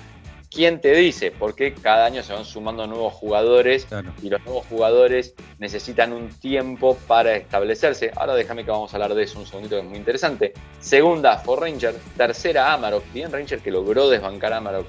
[0.51, 1.31] ¿Quién te dice?
[1.31, 3.87] Porque cada año se van sumando nuevos jugadores
[4.23, 8.13] y los nuevos jugadores necesitan un tiempo para establecerse.
[8.15, 10.53] Ahora déjame que vamos a hablar de eso un segundito que es muy interesante.
[10.79, 11.95] Segunda, Ford Ranger.
[12.17, 13.03] Tercera, Amarok.
[13.13, 14.87] Bien Ranger que logró desbancar a Amarok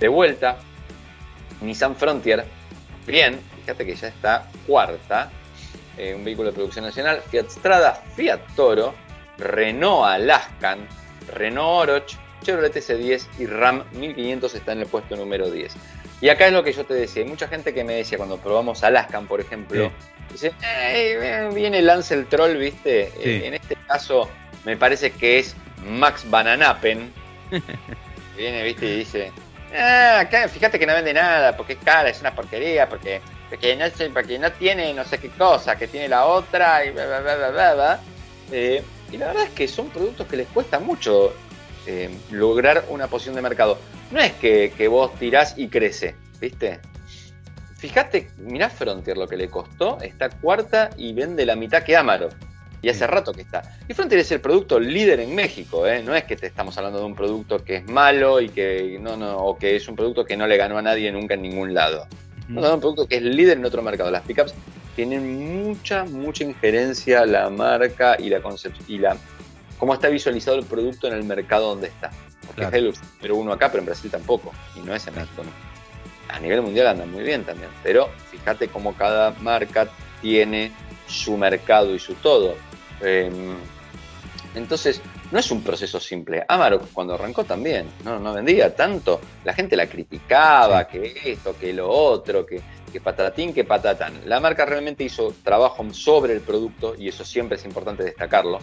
[0.00, 0.58] de vuelta.
[1.60, 2.44] Nissan Frontier.
[3.06, 5.30] Bien, fíjate que ya está cuarta.
[5.96, 7.22] Eh, un vehículo de producción nacional.
[7.30, 8.94] Fiat Strada, Fiat Toro,
[9.38, 10.86] Renault Alaskan,
[11.32, 15.74] Renault Oroch, Chevrolet S10 y Ram 1500 están en el puesto número 10.
[16.20, 18.38] Y acá es lo que yo te decía, hay mucha gente que me decía cuando
[18.38, 19.92] probamos Alaskan, por ejemplo,
[20.32, 20.52] dice,
[21.52, 23.12] viene Lance el Troll, ¿viste?
[23.20, 24.30] Eh, en este caso,
[24.64, 25.54] me parece que es
[25.84, 27.12] Max Bananapen.
[28.36, 29.32] viene, viste, y dice,
[29.78, 33.76] ah, acá fíjate que no vende nada, porque es cara, es una porquería, porque, porque,
[33.76, 37.20] no, porque no tiene no sé qué cosa, que tiene la otra, y bla, bla,
[37.20, 38.00] bla, bla, bla.
[38.52, 38.82] Eh,
[39.12, 41.32] y la verdad es que son productos que les cuesta mucho
[41.86, 43.78] eh, lograr una posición de mercado.
[44.10, 46.80] No es que, que vos tirás y crece, ¿viste?
[47.76, 52.30] Fíjate, mirá Frontier lo que le costó, está cuarta y vende la mitad que Amaro.
[52.82, 53.78] Y hace rato que está.
[53.88, 56.02] Y Frontier es el producto líder en México, ¿eh?
[56.02, 59.16] No es que te estamos hablando de un producto que es malo y que no,
[59.16, 61.74] no, o que es un producto que no le ganó a nadie nunca en ningún
[61.74, 62.06] lado.
[62.48, 64.10] No, es un producto que es líder en otro mercado.
[64.10, 64.54] Las pickups
[64.94, 69.16] tienen mucha, mucha injerencia la marca y la concepción y la
[69.78, 72.10] cómo está visualizado el producto en el mercado donde está.
[72.46, 74.52] Porque es el pero uno acá, pero en Brasil tampoco.
[74.76, 75.42] Y no es en México,
[76.28, 77.70] A nivel mundial anda muy bien también.
[77.82, 79.88] Pero fíjate cómo cada marca
[80.22, 80.72] tiene
[81.06, 82.54] su mercado y su todo.
[83.00, 83.56] Em,
[84.54, 86.44] entonces, no es un proceso simple.
[86.46, 89.20] Amarok cuando arrancó también, no, no vendía tanto.
[89.44, 92.60] La gente la criticaba, que esto, que lo otro, que,
[92.92, 94.14] que patatín, que patatán.
[94.26, 98.58] La marca realmente hizo trabajo sobre el producto y eso siempre es importante destacarlo.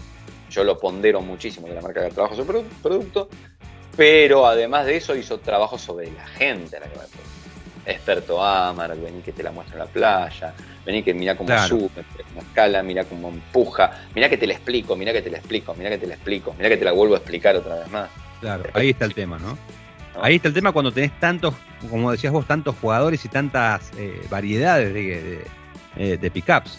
[0.50, 3.28] Yo lo pondero muchísimo que la marca haga trabajo sobre el producto,
[3.98, 7.43] pero además de eso hizo trabajo sobre la gente a la que va a
[7.86, 10.54] experto Amar, vení que te la muestro en la playa,
[10.86, 14.96] vení que mira cómo sube, cómo escala, mira cómo empuja, mira que te la explico,
[14.96, 17.16] mira que te la explico, mira que te la explico, mira que te la vuelvo
[17.16, 18.10] a explicar otra vez más.
[18.40, 19.58] Claro, ahí está el tema, ¿no?
[20.22, 21.56] Ahí está el tema cuando tenés tantos,
[21.90, 26.78] como decías vos, tantos jugadores y tantas eh, variedades de, de, pickups.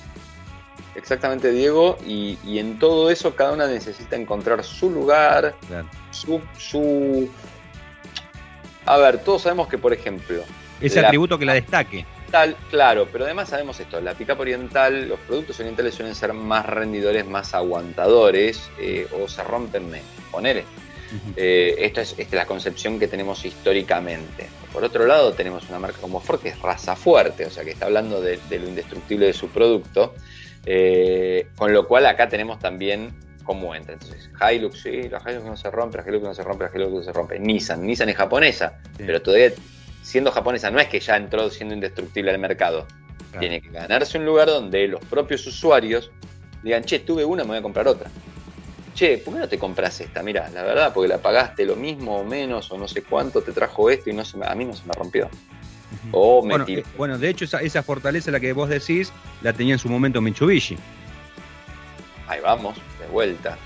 [0.95, 5.57] Exactamente, Diego, y, en todo eso cada una necesita encontrar su lugar,
[6.11, 7.29] su, su...
[8.87, 10.45] A ver, todos sabemos que, por ejemplo,
[10.81, 12.05] ese atributo que la destaque.
[12.31, 16.67] Tal, claro, pero además sabemos esto, la pickup oriental, los productos orientales suelen ser más
[16.67, 20.09] rendidores, más aguantadores eh, o se rompen menos.
[20.33, 20.65] Poner
[21.37, 24.49] eh, esta, es, la concepción que tenemos históricamente.
[24.73, 27.71] Por otro lado, tenemos una marca como Ford que es raza fuerte, o sea que
[27.71, 30.15] está hablando de, lo indestructible de su producto,
[30.67, 33.95] eh, con lo cual acá tenemos también cómo entra.
[33.95, 36.93] Entonces, Hilux, sí, la Hilux no se rompe, la Hilux no se rompe, la Hilux
[36.93, 37.39] no se rompe.
[37.39, 39.53] Nissan, Nissan es japonesa, pero todavía
[40.05, 42.87] siendo japonesa, no es que ya entró siendo indestructible al mercado.
[43.41, 46.13] Tiene que ganarse un lugar donde los propios usuarios
[46.63, 48.09] digan, che, tuve una, me voy a comprar otra.
[48.95, 50.23] Che, ¿por qué no te compras esta?
[50.23, 53.51] Mira, la verdad, porque la pagaste lo mismo o menos o no sé cuánto, te
[53.51, 55.29] trajo esto y no se a mí no se me rompió.
[56.13, 59.13] O me bueno, eh, bueno, de hecho, esa, esa, fortaleza, la que vos decís,
[59.43, 60.77] la tenía en su momento Mitsubishi.
[62.29, 63.59] Ahí vamos, de vuelta.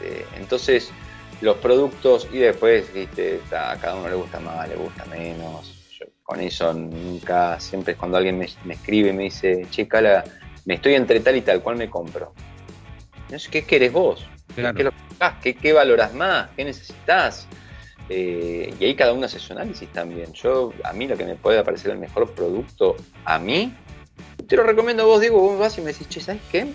[0.00, 0.90] Este, entonces,
[1.40, 5.72] los productos y después, viste, a cada uno le gusta más, le gusta menos.
[6.22, 10.24] con eso nunca, siempre es cuando alguien me, escribe y me dice, che, Cala,
[10.64, 12.32] me estoy entre tal y tal, ¿cuál me compro?
[13.50, 14.24] ¿Qué querés vos?
[15.42, 16.50] ¿Qué, ¿Qué, valoras más?
[16.56, 17.48] ¿Qué necesitas?
[18.08, 20.32] Eh, y ahí cada uno hace su análisis también.
[20.32, 23.74] Yo, a mí lo que me puede parecer el mejor producto, a mí,
[24.46, 26.66] te lo recomiendo a vos, Diego, vos vas y me decís, che, ¿sabes qué?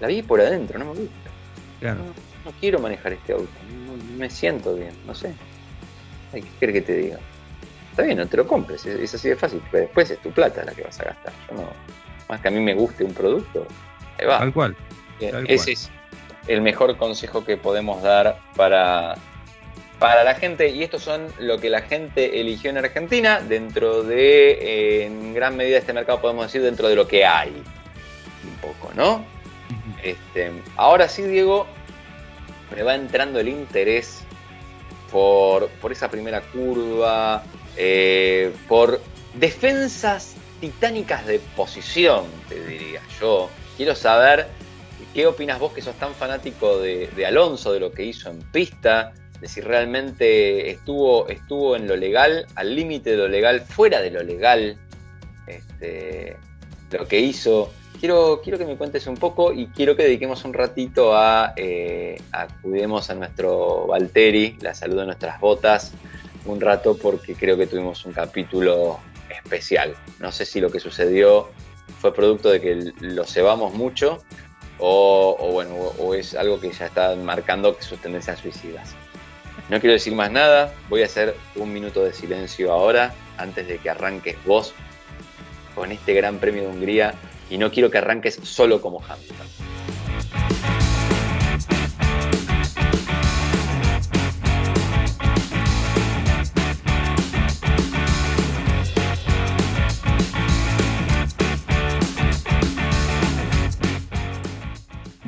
[0.00, 1.30] La vi por adentro, no me gusta.
[1.80, 2.00] Claro.
[2.44, 3.48] no quiero manejar este auto
[4.18, 5.32] me siento bien, no sé.
[6.32, 7.18] ¿Qué quieres que te diga?
[7.90, 10.64] Está bien, no te lo compres, es, así de fácil, pero después es tu plata
[10.64, 11.32] la que vas a gastar.
[11.48, 11.70] Yo no,
[12.28, 13.66] más que a mí me guste un producto,
[14.18, 14.38] ahí va.
[14.38, 14.76] Tal cual.
[15.20, 15.90] Ese es
[16.46, 19.16] el mejor consejo que podemos dar para,
[19.98, 25.04] para la gente, y estos son lo que la gente eligió en Argentina, dentro de,
[25.04, 27.50] en gran medida este mercado podemos decir dentro de lo que hay,
[28.44, 29.24] un poco, ¿no?
[30.02, 31.66] Este, ahora sí, Diego,
[32.74, 34.24] me va entrando el interés
[35.10, 37.42] por, esa primera curva,
[37.76, 39.00] eh, por
[39.34, 43.48] defensas titánicas de posición, te diría yo.
[43.76, 44.46] Quiero saber
[45.14, 49.12] qué opinas vos que sos tan fanático de, Alonso, de lo que hizo en pista,
[49.40, 54.10] de si realmente estuvo, estuvo en lo legal, al límite de lo legal, fuera de
[54.10, 54.76] lo legal,
[55.46, 56.36] este,
[56.90, 60.54] lo que hizo quiero, quiero que me cuentes un poco y quiero que dediquemos un
[60.54, 62.46] ratito a, eh, a
[63.14, 65.92] nuestro Valteri, la salud de nuestras botas,
[66.46, 69.94] un rato porque creo que tuvimos un capítulo especial.
[70.20, 71.48] No sé si lo que sucedió
[72.00, 74.22] fue producto de que lo cebamos mucho
[74.78, 78.94] o, bueno, o es algo que ya está marcando sus tendencias suicidas.
[79.68, 83.78] No quiero decir más nada, voy a hacer un minuto de silencio ahora, antes de
[83.78, 84.72] que arranques vos
[85.74, 87.14] con este Gran Premio de Hungría
[87.50, 89.46] y no quiero que arranques solo como Hamilton.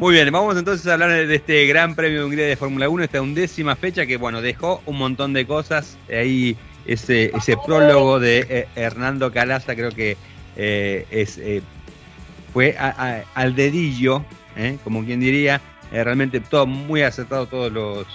[0.00, 3.04] Muy bien, vamos entonces a hablar de este Gran Premio de Hungría de Fórmula 1,
[3.04, 5.98] esta undécima fecha que, bueno, dejó un montón de cosas.
[6.08, 6.56] Ahí
[6.86, 10.16] ese, ese prólogo de eh, Hernando Calaza creo que
[10.56, 11.60] eh, es, eh,
[12.52, 14.24] fue al dedillo,
[14.84, 15.60] como quien diría,
[15.90, 18.06] realmente todo muy acertado todos los,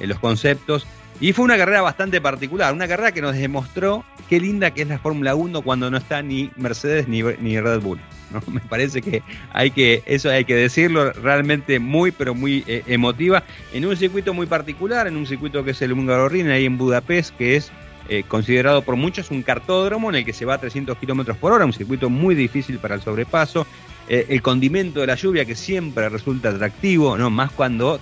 [0.00, 0.86] los conceptos.
[1.20, 4.88] Y fue una carrera bastante particular, una carrera que nos demostró qué linda que es
[4.88, 7.98] la Fórmula 1 cuando no está ni Mercedes ni, ni Red Bull.
[8.32, 8.40] ¿no?
[8.52, 9.22] Me parece que
[9.52, 14.32] hay que, eso hay que decirlo, realmente muy, pero muy eh, emotiva, en un circuito
[14.32, 17.72] muy particular, en un circuito que es el Hungaroring, ahí en Budapest, que es
[18.08, 21.52] eh, considerado por muchos un cartódromo en el que se va a 300 kilómetros por
[21.52, 23.66] hora, un circuito muy difícil para el sobrepaso.
[24.08, 27.28] Eh, el condimento de la lluvia que siempre resulta atractivo, ¿no?
[27.30, 28.00] Más cuando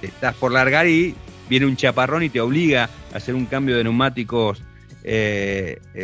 [0.00, 1.14] estás por largar y
[1.48, 4.62] viene un chaparrón y te obliga a hacer un cambio de neumáticos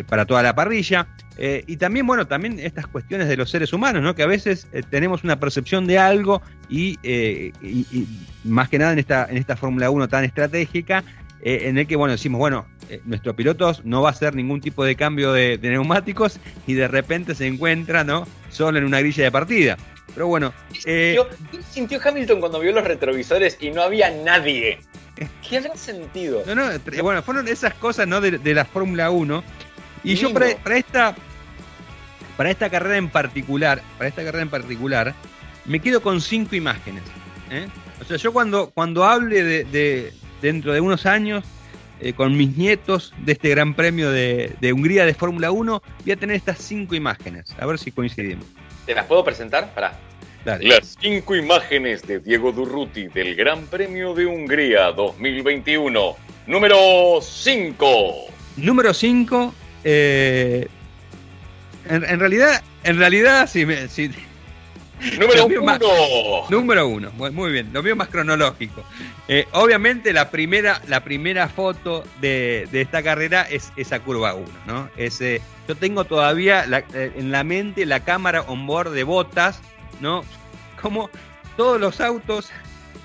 [0.09, 1.07] para toda la parrilla.
[1.41, 4.17] Eh, y también, bueno, también estas cuestiones de los seres humanos, ¿no?
[4.17, 8.09] Que a veces eh, tenemos una percepción de algo eh, y,
[8.43, 11.05] más que nada en esta, en esta Fórmula 1 tan estratégica,
[11.43, 12.67] en el que, bueno, decimos, bueno,
[13.05, 17.35] nuestro piloto no va a hacer ningún tipo de cambio de, neumáticos y de repente
[17.35, 18.27] se encuentra, ¿no?
[18.51, 19.77] Solo en una grilla de partida.
[20.15, 20.53] Pero bueno.
[20.85, 21.19] ¿Qué
[21.71, 24.81] sintió Hamilton cuando vio los retrovisores y no había nadie?
[25.49, 26.43] ¿Qué habrá sentido?
[26.47, 26.65] No, no,
[27.03, 28.21] bueno, fueron esas cosas, ¿no?
[28.21, 29.45] De, de la Fórmula 1.
[30.05, 31.17] Y yo para, para, esta
[32.39, 35.15] para esta carrera en particular, para esta carrera en particular,
[35.65, 37.03] me quedo con cinco imágenes.
[37.51, 37.67] ¿eh?
[38.01, 41.45] O sea, yo cuando, cuando hable de, dentro de unos años
[42.01, 46.17] eh, con mis nietos de este Gran Premio de, Hungría de Fórmula 1, voy a
[46.17, 47.55] tener estas cinco imágenes.
[47.59, 48.47] A ver si coincidimos.
[48.87, 49.75] ¿Te las puedo presentar?
[49.75, 49.99] Pará.
[50.45, 56.17] Las cinco imágenes de Diego Durruti del Gran Premio de Hungría 2021.
[56.47, 58.15] Número 5.
[58.57, 59.55] Número 5.
[59.85, 60.69] Eh,
[61.91, 63.67] en, realidad, en realidad, sí,
[65.19, 66.47] Número uno.
[66.51, 68.85] número uno, muy bien, lo mío más cronológico.
[69.29, 74.89] Eh, obviamente la primera, la primera foto de, esta carrera es esa curva 1, ¿no?
[74.97, 79.61] Ese, yo tengo todavía eh, en la mente la cámara on board de botas,
[80.01, 80.25] ¿no?
[80.81, 81.11] Como
[81.57, 82.51] todos los autos,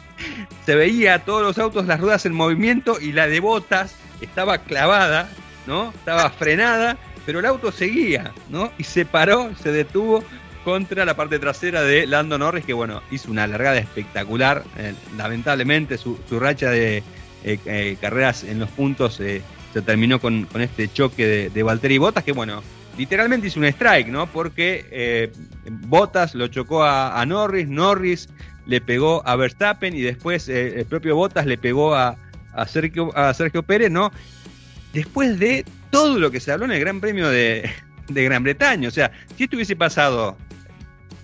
[0.65, 5.29] se veía todos los autos, las ruedas en movimiento y la de botas estaba clavada,
[5.67, 5.91] ¿no?
[5.91, 8.71] Estaba frenada pero el auto seguía, ¿no?
[8.77, 10.23] Y se paró, se detuvo
[10.63, 14.63] contra la parte trasera de Lando Norris, que bueno, hizo una largada espectacular.
[14.77, 17.03] Eh, lamentablemente su, racha de
[17.43, 19.41] eh, eh, carreras en los puntos se
[19.85, 22.61] terminó con, este choque de, de Valtteri Bottas, que bueno,
[22.97, 24.27] literalmente hizo un strike, ¿no?
[24.27, 25.31] Porque
[25.87, 28.29] Bottas lo chocó a, Norris, Norris
[28.65, 32.15] le pegó a Verstappen y después el propio Bottas le pegó a,
[32.53, 34.11] a, Sergio, a Sergio Pérez, ¿no?
[34.93, 37.69] Después de todo lo que se habló en el Gran Premio de,
[38.07, 38.87] Gran Bretaña.
[38.87, 40.37] O sea, si esto hubiese pasado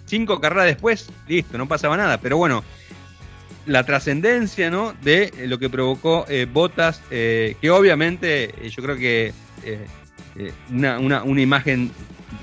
[0.10, 2.20] cinco carreras después, listo, no pasaba nada.
[2.20, 2.64] Pero bueno,
[3.66, 4.94] la trascendencia ¿no?
[5.02, 9.34] de lo que provocó eh, Botas, eh, que obviamente eh, yo creo que
[10.72, 11.92] una, una, imagen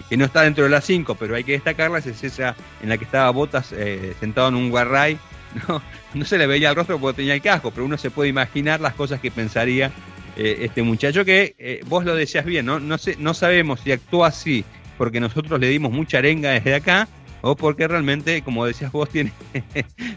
[0.08, 2.98] que no está dentro de las cinco, pero hay que destacarla, es esa en la
[2.98, 3.74] que estaba Botas
[4.20, 5.18] sentado en un guarray.
[5.68, 5.80] ¿no?
[6.12, 8.80] no se le veía el rostro porque tenía el casco, pero uno se puede imaginar
[8.80, 9.90] las cosas que pensaría
[10.36, 12.78] eh, este muchacho que eh, vos lo decías bien, ¿no?
[12.78, 14.66] No, sé, no sabemos si actuó así
[14.98, 17.08] porque nosotros le dimos mucha arenga desde acá
[17.42, 19.32] o porque realmente, como decías vos, tiene,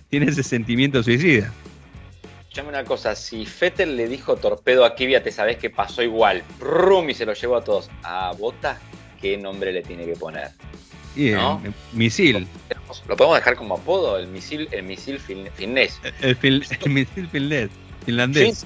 [0.09, 1.51] tiene ese sentimiento suicida.
[2.39, 6.43] Escuchame una cosa, si Fettel le dijo torpedo a Kivia, te sabés que pasó igual.
[7.07, 7.91] Y se lo llevó a todos.
[8.01, 8.79] A Bota,
[9.21, 10.49] ¿qué nombre le tiene que poner?
[11.15, 11.61] ¿no?
[11.93, 12.47] misil.
[13.07, 15.99] Lo, podemos dejar como apodo, el misil, el misil finés.
[16.21, 16.37] El,
[16.87, 17.69] misil finés,
[18.05, 18.65] finlandés.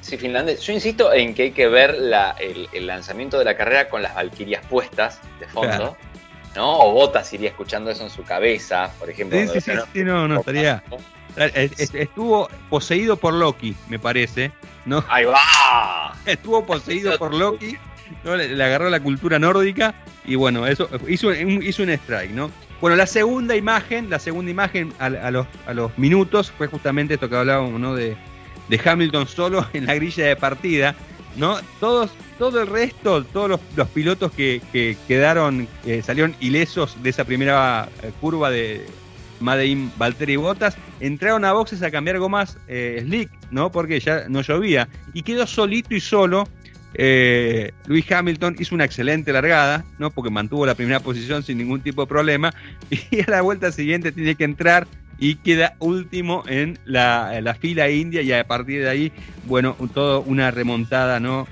[0.00, 0.60] Sí, finlandés.
[0.60, 1.96] Yo insisto en que hay que ver
[2.40, 5.96] el, lanzamiento de la carrera con las valquirias puestas de fondo.
[6.54, 6.78] ¿No?
[6.78, 9.38] O Botas iría escuchando eso en su cabeza, por ejemplo.
[9.38, 10.82] Sí, sí, sí, no, no, estaría.
[11.36, 14.52] Estuvo poseído por Loki, me parece.
[14.86, 15.04] ¿no?
[15.08, 16.14] ¡Ahí va!
[16.26, 17.76] Estuvo poseído por Loki,
[18.24, 18.36] ¿no?
[18.36, 22.50] le, agarró la cultura nórdica y bueno, eso hizo, hizo un strike, ¿no?
[22.80, 27.28] Bueno, la segunda imagen, la segunda imagen a, los, a los minutos fue justamente esto
[27.28, 27.94] que hablábamos, ¿no?
[27.94, 28.16] De,
[28.68, 30.94] de Hamilton solo en la grilla de partida,
[31.36, 31.58] ¿no?
[31.80, 37.88] Todos, todo el resto, todos los, pilotos que, quedaron, que salieron ilesos de esa primera
[38.02, 38.86] eh, curva de
[39.40, 43.70] Madein, Valtteri y Bottas, entraron a boxes a cambiar gomas eh, slick, ¿no?
[43.70, 44.88] Porque ya no llovía.
[45.12, 46.48] Y quedó solito y solo.
[46.96, 50.10] Eh, Luis Hamilton hizo una excelente largada, ¿no?
[50.10, 52.54] Porque mantuvo la primera posición sin ningún tipo de problema.
[53.10, 54.86] Y a la vuelta siguiente tiene que entrar
[55.18, 59.12] y queda último en la, fila india y a partir de ahí,
[59.44, 61.46] bueno, todo una remontada, ¿no?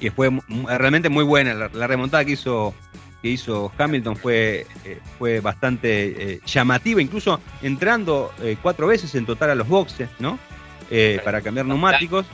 [0.00, 0.30] Que fue
[0.66, 2.74] realmente muy buena, la, remontada que hizo
[3.22, 9.24] que hizo Hamilton fue, eh, fue bastante eh, llamativa, incluso entrando eh, cuatro veces en
[9.24, 10.38] total a los boxes, ¿no?
[11.24, 12.24] para cambiar neumáticos.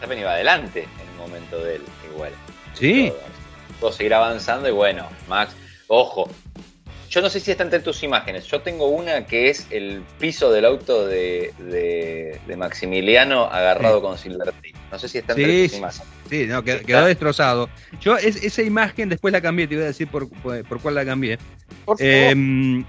[0.00, 1.82] También iba adelante en un momento de él,
[2.14, 2.32] igual.
[2.72, 3.12] Sí.
[3.80, 5.54] Puedo seguir avanzando y bueno, Max,
[5.88, 6.30] ojo,
[7.16, 8.44] yo no sé si está entre tus imágenes.
[8.44, 14.74] Yo tengo una que es el piso del auto de, Maximiliano agarrado con Silverty.
[14.92, 16.06] No sé si está entre tus imágenes.
[16.28, 17.70] Sí, no, quedó, destrozado.
[18.02, 21.38] Yo esa imagen después la cambié, te voy a decir por, cuál la cambié.
[21.98, 22.84] Em,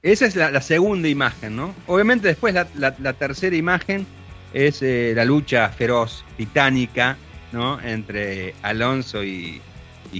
[0.00, 1.74] esa es la, segunda imagen, ¿no?
[1.88, 4.06] Obviamente después la, tercera imagen
[4.54, 7.16] es eh, la lucha feroz, titánica,
[7.50, 7.80] ¿no?
[7.80, 9.60] Entre Alonso y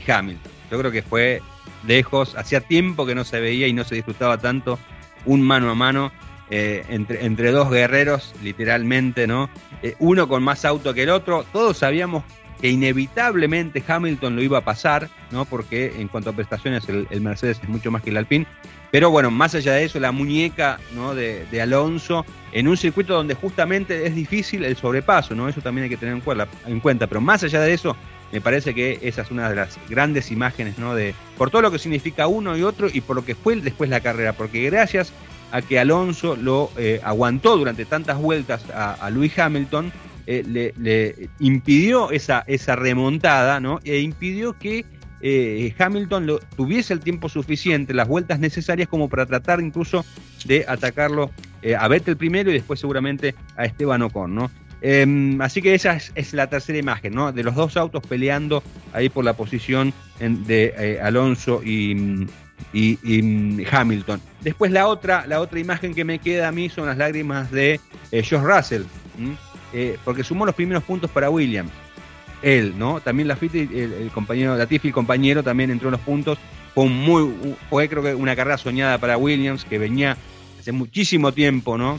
[0.08, 0.52] Hamilton.
[0.72, 1.40] Yo creo que fue
[1.86, 2.36] lejos.
[2.36, 4.78] Hacía tiempo que no se veía y no se disfrutaba tanto
[5.24, 6.12] un mano a mano
[6.50, 9.50] eh, entre, entre, dos guerreros, literalmente, ¿no?
[9.82, 11.44] Eh, uno con más auto que el otro.
[11.52, 12.24] Todos sabíamos
[12.60, 15.44] que inevitablemente Hamilton lo iba a pasar, ¿no?
[15.44, 18.46] Porque en cuanto a prestaciones el, Mercedes es mucho más que el Alpine.
[18.90, 21.14] Pero bueno, más allá de eso, la muñeca ¿no?
[21.14, 25.48] de, Alonso en un circuito donde justamente es difícil el sobrepaso, ¿no?
[25.48, 26.20] Eso también hay que tener
[26.66, 27.06] en cuenta.
[27.06, 27.94] Pero más allá de eso,
[28.32, 30.94] me parece que esa es una de las grandes imágenes, ¿no?
[30.94, 33.88] De, por todo lo que significa uno y otro y por lo que fue después
[33.88, 35.12] la carrera, porque gracias
[35.50, 39.92] a que Alonso lo eh, aguantó durante tantas vueltas a, a Hamilton,
[40.26, 42.44] eh, le, impidió esa,
[42.76, 43.80] remontada, ¿no?
[43.84, 44.84] E impidió que
[45.22, 50.04] eh, Hamilton tuviese el tiempo suficiente, las vueltas necesarias como para tratar incluso
[50.44, 51.30] de atacarlo
[51.76, 54.50] a Vettel primero y después seguramente a Esteban Ocon, ¿no?
[54.80, 57.32] Em, así que esa es, la tercera imagen, ¿no?
[57.32, 58.62] De los dos autos peleando
[58.92, 64.20] ahí por la posición de eh, Alonso y, mm, Hamilton.
[64.40, 67.80] Después la otra, la otra imagen que me queda a mí son las lágrimas de
[68.12, 68.82] eh, Josh Russell,
[69.72, 71.72] eh, porque sumó los primeros puntos para Williams.
[72.40, 73.00] Él, ¿no?
[73.00, 76.38] También la el, el compañero, Latifi, el compañero, también entró en los puntos.
[76.72, 77.34] Fue muy,
[77.68, 80.16] fue creo que una carrera soñada para Williams, que venía
[80.60, 81.98] hace muchísimo tiempo, ¿no?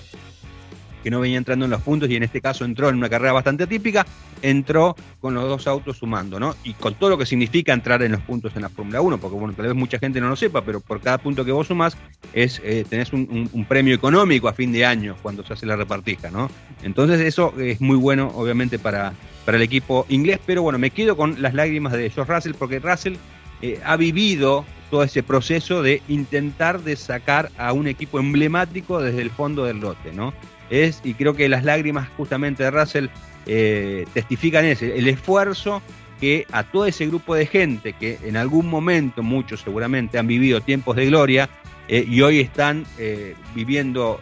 [1.04, 3.34] Que no venía entrando en los puntos y en este caso entró en una carrera
[3.34, 4.06] bastante atípica,
[4.42, 6.56] entró con los dos autos sumando, ¿no?
[6.64, 9.38] Y con todo lo que significa entrar en los puntos en la Fórmula 1, porque
[9.38, 11.98] bueno, tal vez mucha gente no lo sepa, pero por cada punto que vos sumás
[12.34, 16.32] es, eh, tenés un, premio económico a fin de año cuando se hace la repartija,
[16.32, 16.50] ¿no?
[16.82, 19.14] Entonces eso es muy bueno, obviamente, para,
[19.46, 22.80] para el equipo inglés, pero bueno, me quedo con las lágrimas de George Russell, porque
[22.80, 23.16] Russell
[23.62, 29.22] eh, ha vivido todo ese proceso de intentar de sacar a un equipo emblemático desde
[29.22, 30.34] el fondo del lote, ¿no?
[30.70, 33.08] Es, y creo que las lágrimas justamente de Russell
[33.46, 35.82] eh, testifican ese, el esfuerzo
[36.20, 40.62] que a todo ese grupo de gente que en algún momento, muchos seguramente han vivido
[40.62, 41.50] tiempos de gloria
[41.88, 44.20] eh, y hoy están eh, viviendo,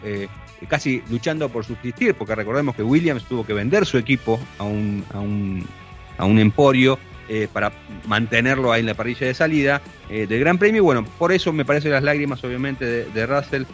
[0.68, 5.04] casi luchando por subsistir, porque recordemos que Williams tuvo que vender su equipo a un,
[5.12, 5.66] a un,
[6.16, 6.98] a un emporio
[7.52, 7.72] para
[8.06, 10.78] mantenerlo ahí en la parrilla de salida del Gran Premio.
[10.78, 13.64] Y bueno, por eso me parece las lágrimas, obviamente, de, Russell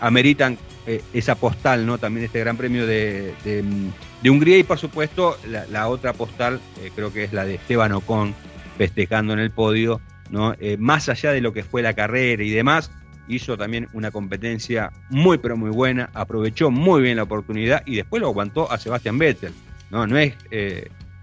[0.00, 0.58] ameritan
[0.88, 1.98] eh, esa postal, ¿no?
[1.98, 7.12] También este Gran Premio de, de, Hungría y por supuesto la, otra postal eh, creo
[7.12, 8.34] que es la de Esteban Ocon
[8.78, 10.00] festejando en el podio,
[10.30, 10.54] ¿no?
[10.60, 12.92] Eh, más allá de lo que fue la carrera y demás,
[13.26, 18.22] hizo también una competencia muy pero muy buena, aprovechó muy bien la oportunidad y después
[18.22, 19.52] lo aguantó a Sebastián Vettel,
[19.90, 20.06] ¿no?
[20.06, 20.34] No es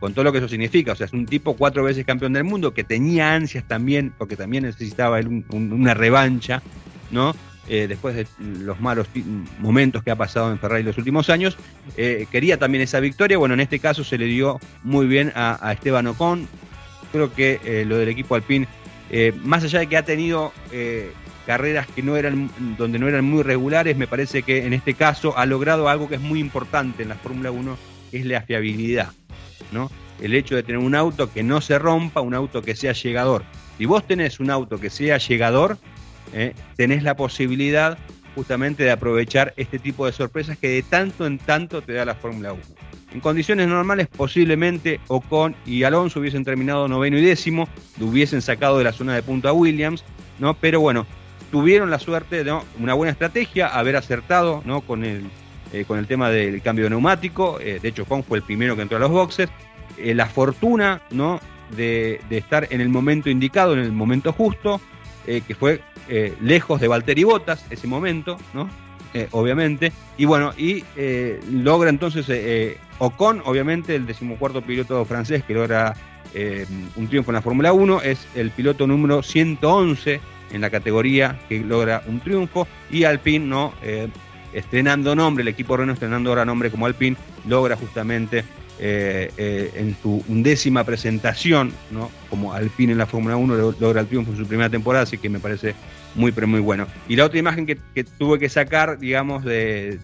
[0.04, 2.44] con todo lo que eso significa, o sea, es un tipo cuatro veces campeón del
[2.44, 6.62] mundo que tenía ansias también, porque también necesitaba una revancha,
[7.10, 7.34] ¿no?
[7.70, 9.08] Eh, después de los malos
[9.60, 11.56] momentos que ha pasado en Ferrari los últimos años.
[11.96, 13.38] Eh, quería también esa victoria.
[13.38, 16.50] Bueno, en este caso se le dio muy bien a, Esteban Ocon.
[17.14, 18.68] Creo que eh, lo del equipo Alpine,
[19.42, 20.52] más allá de que ha tenido
[21.48, 25.38] carreras que no eran, donde no eran muy regulares, me parece que en este caso
[25.38, 27.78] ha logrado algo que es muy importante en la Fórmula 1,
[28.12, 29.14] que es la fiabilidad.
[29.72, 29.90] ¿No?
[30.22, 33.44] El hecho de tener un auto que no se rompa, un auto que sea llegador.
[33.78, 35.78] Si vos tenés un auto que sea llegador,
[36.34, 36.54] ¿eh?
[36.76, 37.98] tenés la posibilidad
[38.36, 42.16] justamente de aprovechar este tipo de sorpresas que de tanto en tanto te da la
[42.16, 42.62] Fórmula 1.
[43.14, 47.68] En condiciones normales, posiblemente Ocon y Alonso hubiesen terminado noveno y décimo,
[48.00, 50.04] lo hubiesen sacado de la zona de punto a Williams,
[50.40, 50.56] ¿no?
[50.56, 51.06] Pero bueno,
[51.54, 54.82] tuvieron la suerte de una buena estrategia, haber acertado ¿no?
[54.82, 55.30] con, el,
[55.74, 57.60] eh, con el tema del cambio de neumático.
[57.60, 59.50] Eh, de hecho, Ocon fue el primero que entró a los boxes.
[59.98, 61.42] la fortuna ¿no?
[61.76, 64.80] de, de, estar en el momento indicado, en el momento justo,
[65.26, 68.70] que fue eh, lejos de Valtteri Bottas ese momento, ¿no?
[69.14, 69.94] Eh, obviamente.
[70.18, 72.28] Y bueno, y eh, logra entonces
[73.00, 75.96] Ocon, obviamente, el decimocuarto piloto francés que logra
[76.96, 80.20] un triunfo en la Fórmula 1, es el piloto número 111
[80.52, 82.68] en la categoría que logra un triunfo.
[82.90, 83.74] Y Alpine, ¿no?
[84.54, 88.44] Estrenando nombre, el equipo Renault estrenando ahora nombre como Alpine, logra justamente
[88.80, 92.12] en su undécima presentación, ¿no?
[92.30, 95.30] como Alpine en la Fórmula 1 logra el triunfo en su primera temporada, así que
[95.30, 95.74] me parece
[96.16, 96.88] muy, pero muy bueno.
[97.08, 100.00] Y la otra imagen que, tuve que sacar, digamos, de,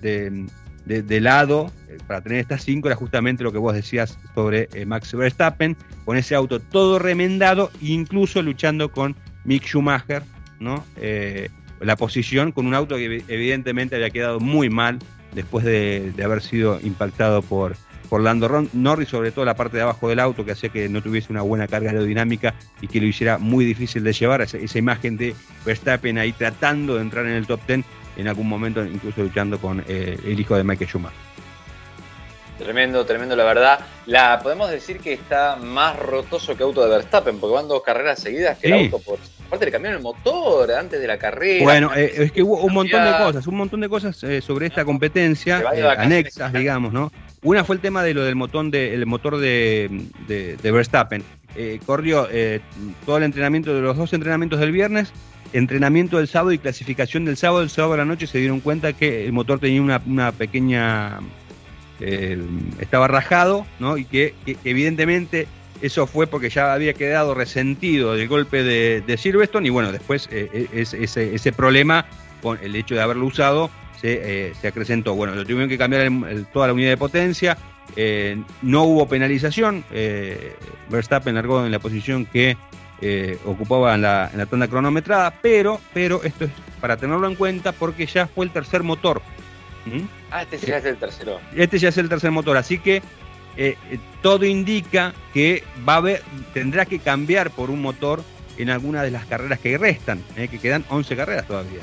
[0.86, 4.86] de, lado eh, para tener estas cinco era justamente lo que vos decías sobre eh,
[4.86, 10.24] Max Verstappen, con ese auto todo remendado, incluso luchando con Mick Schumacher,
[10.60, 10.84] ¿no?
[10.98, 11.50] Eh,
[11.80, 15.00] la posición con un auto que evidentemente había quedado muy mal
[15.34, 17.76] después de, haber sido impactado por,
[18.10, 21.02] por Lando Norris, sobre todo la parte de abajo del auto, que hacía que no
[21.02, 24.42] tuviese una buena carga aerodinámica y que lo hiciera muy difícil de llevar.
[24.42, 27.86] Esa, esa imagen de Verstappen ahí tratando de entrar en el top 10
[28.18, 31.30] en algún momento incluso luchando con eh, el hijo de Michael Schumacher.
[32.58, 33.80] Tremendo, tremendo, la verdad.
[34.06, 38.20] La podemos decir que está más rotoso que auto de Verstappen, porque van dos carreras
[38.20, 39.18] seguidas que el auto por.
[39.50, 41.64] Aparte le cambiaron el motor antes de la carrera.
[41.64, 44.68] Bueno, eh, es que hubo un montón de cosas, un montón de cosas eh, sobre
[44.68, 45.64] esta competencia,
[45.98, 47.12] anexas, digamos, ¿no?
[47.42, 49.90] Una fue el tema de lo del motor de, motor de,
[50.28, 51.24] de, Verstappen.
[51.86, 52.28] corrió
[53.06, 55.12] todo el entrenamiento de los dos entrenamientos del viernes
[55.54, 58.94] entrenamiento del sábado y clasificación del sábado, el sábado a la noche se dieron cuenta
[58.94, 61.20] que el motor tenía una, pequeña...
[62.02, 62.42] Eh,
[62.80, 63.98] estaba rajado, ¿no?
[63.98, 64.34] Y que,
[64.64, 65.48] evidentemente
[65.82, 70.28] eso fue porque ya había quedado resentido del golpe de, de Silverstone y bueno, después
[70.32, 70.86] eh, eh,
[71.34, 72.06] ese, problema
[72.42, 73.70] con el hecho de haberlo usado
[74.00, 75.16] se, acrecentó.
[75.16, 76.10] Bueno, lo tuvieron que cambiar
[76.54, 77.58] toda la unidad de potencia,
[78.62, 79.84] no hubo penalización,
[80.90, 82.56] Verstappen largó en la posición que
[83.02, 86.52] eh, ocupaba en la, tanda cronometrada, pero, pero esto es
[86.82, 89.22] para tenerlo en cuenta porque ya fue el tercer motor.
[89.86, 90.02] ¿Mm?
[90.32, 91.40] Ah, este ya es el tercero.
[91.56, 93.02] Este ya es el tercer motor, así que
[93.60, 96.04] eh, eh, todo indica que va a
[96.54, 98.24] tendrá que cambiar por un motor
[98.58, 101.80] en alguna de las carreras que restan, que quedan 11 carreras todavía.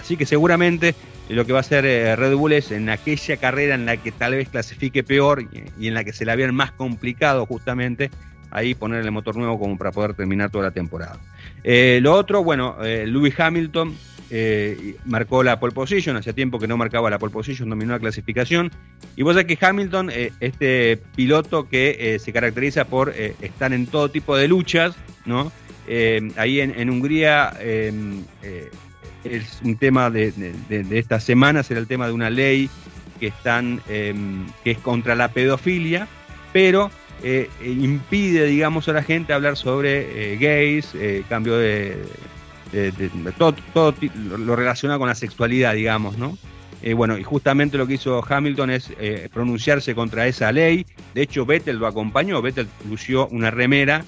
[0.00, 0.94] Así que seguramente
[1.28, 4.34] lo que va a hacer Red Bull es en aquella carrera en la que tal
[4.34, 5.44] vez clasifique peor
[5.78, 8.10] y en la que se la vean más complicado justamente,
[8.50, 11.18] ahí poner el motor nuevo como para poder terminar toda la temporada.
[11.64, 13.96] Eh, lo otro, bueno, eh, Lewis Hamilton
[14.30, 17.98] eh, marcó la pole position, hacía tiempo que no marcaba la pole position, dominó la
[17.98, 18.70] clasificación.
[19.16, 20.10] Y vos sabés que Hamilton,
[20.40, 25.52] este piloto que se caracteriza por estar en todo tipo de luchas, ¿no?
[26.36, 27.52] ahí en, Hungría
[29.24, 32.70] es un tema de, de, estas semanas, era el tema de una ley
[33.18, 36.06] que, están, que es contra la pedofilia,
[36.52, 36.90] pero
[37.22, 40.94] eh, eh, impide, digamos, a la gente hablar sobre eh, gays,
[41.28, 42.02] cambio de,
[43.38, 43.94] todo, todo,
[44.38, 46.36] lo relacionado con la sexualidad, digamos, ¿no?
[46.96, 48.90] bueno, y justamente lo que hizo Hamilton es
[49.32, 50.86] pronunciarse contra esa ley.
[51.14, 52.40] De hecho, Vettel lo acompañó.
[52.40, 54.02] Vettel lució una remera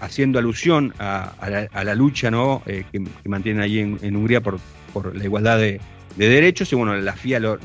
[0.00, 2.62] haciendo alusión a, la, lucha ¿no?
[2.64, 4.58] que, mantienen allí en, Hungría por,
[4.92, 5.80] por, la igualdad de,
[6.16, 6.72] derechos.
[6.72, 7.58] Y bueno, la FIA lo,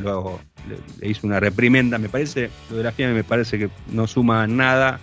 [1.02, 1.98] le, hizo una reprimenda.
[1.98, 5.00] Me parece, lo de la FIA me parece que no suma nada.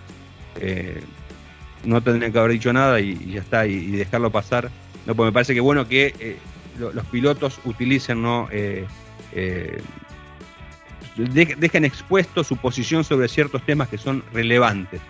[1.85, 4.69] Eh, no tendrían que haber dicho nada y, ya está, y, dejarlo pasar.
[5.05, 6.37] No, pues me parece que bueno que eh,
[6.79, 8.47] los pilotos utilicen, ¿no?
[8.51, 8.85] Eh,
[11.17, 15.01] dejen expuesto su posición sobre ciertos temas que son relevantes.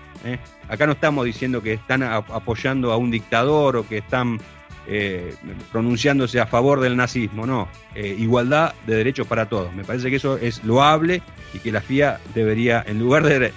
[0.67, 4.39] Acá no estamos diciendo que están apoyando a un dictador o que están
[4.87, 5.33] eh,
[5.71, 7.67] pronunciándose a favor del nazismo, no.
[7.95, 9.73] Eh, igualdad de derechos para todos.
[9.73, 11.23] Me parece que eso es loable
[11.55, 13.51] y que la FIA debería, en lugar de,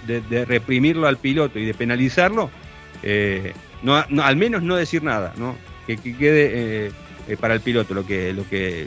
[0.46, 2.50] reprimirlo al piloto y de penalizarlo,
[3.02, 5.56] eh, no, al menos no decir nada, ¿no?
[5.86, 6.92] Que, quede
[7.40, 8.86] para el piloto lo que, lo que,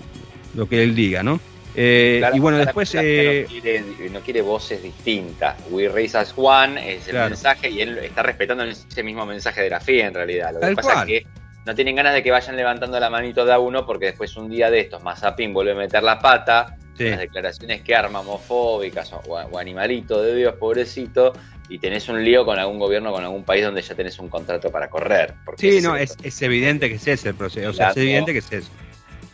[0.56, 1.40] lo que él diga, ¿no?
[1.76, 2.94] y bueno, después.
[2.94, 5.56] No quiere, voces distintas.
[5.70, 9.70] We raise as one es el mensaje y él está respetando ese mismo mensaje de
[9.70, 10.54] la FIA en realidad.
[10.54, 11.28] Lo que pasa es que
[11.66, 14.50] no tienen ganas de que vayan levantando la manito de a uno porque después un
[14.50, 19.58] día de estos Mazapín vuelve a meter la pata, las declaraciones que arma homofóbicas o,
[19.58, 21.34] animalito de Dios, pobrecito,
[21.72, 24.70] y tenés un lío con algún gobierno, con algún país donde ya tenés un contrato
[24.70, 25.36] para correr.
[25.56, 28.52] Sí, no, es, evidente que es ese el proceso, o sea, es evidente que es
[28.52, 28.70] eso.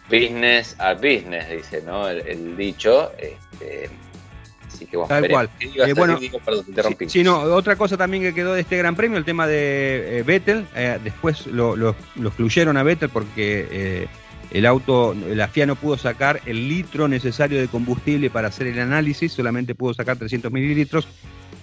[0.07, 2.07] Business a business, dice, ¿no?
[2.07, 3.11] El, dicho.
[3.17, 3.89] Este,
[5.07, 5.49] Tal cual.
[5.59, 6.19] Eh, bueno,
[7.07, 10.23] sí, no, otra cosa también que quedó de este Gran Premio, el tema de eh,
[10.23, 10.67] Vettel.
[10.75, 14.07] Eh, después lo, lo, excluyeron a Vettel porque
[14.51, 18.79] el auto, la FIA no pudo sacar el litro necesario de combustible para hacer el
[18.79, 21.07] análisis, solamente pudo sacar 300 mililitros.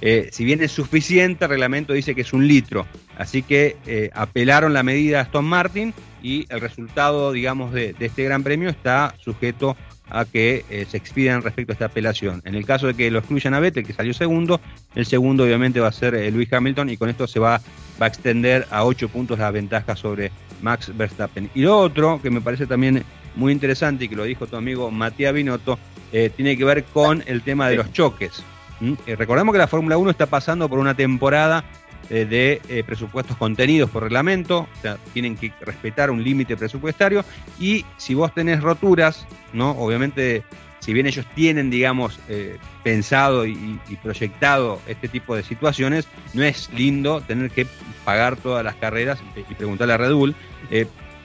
[0.00, 2.86] Si bien es suficiente, el reglamento dice que es un litro.
[3.16, 8.24] Así que apelaron la medida a Aston Martin y el resultado, digamos, de, de este
[8.24, 9.76] Gran Premio está sujeto
[10.10, 12.42] a que eh, se expidan respecto a esta apelación.
[12.44, 14.60] En el caso de que lo excluyan a Vettel, que salió segundo,
[14.94, 17.60] el segundo obviamente va a ser eh, Luis Hamilton y con esto se va,
[18.00, 20.30] va a extender a ocho puntos la ventaja sobre
[20.62, 21.50] Max Verstappen.
[21.54, 23.02] Y lo otro, que me parece también
[23.34, 25.78] muy interesante y que lo dijo tu amigo Matías Binotto,
[26.12, 28.44] eh, tiene que ver con el tema de los choques.
[28.80, 28.94] ¿Mm?
[29.16, 31.64] recordemos que la Fórmula 1 está pasando por una temporada
[32.10, 37.24] eh, de eh, presupuestos contenidos por reglamento, o sea, tienen que respetar un límite presupuestario
[37.58, 39.70] y si vos tenés roturas, ¿no?
[39.70, 40.42] Obviamente,
[40.80, 46.68] si bien ellos tienen, digamos, eh, pensado y, proyectado este tipo de situaciones, no es
[46.74, 47.66] lindo tener que
[48.04, 50.34] pagar todas las carreras y preguntarle a Red Bull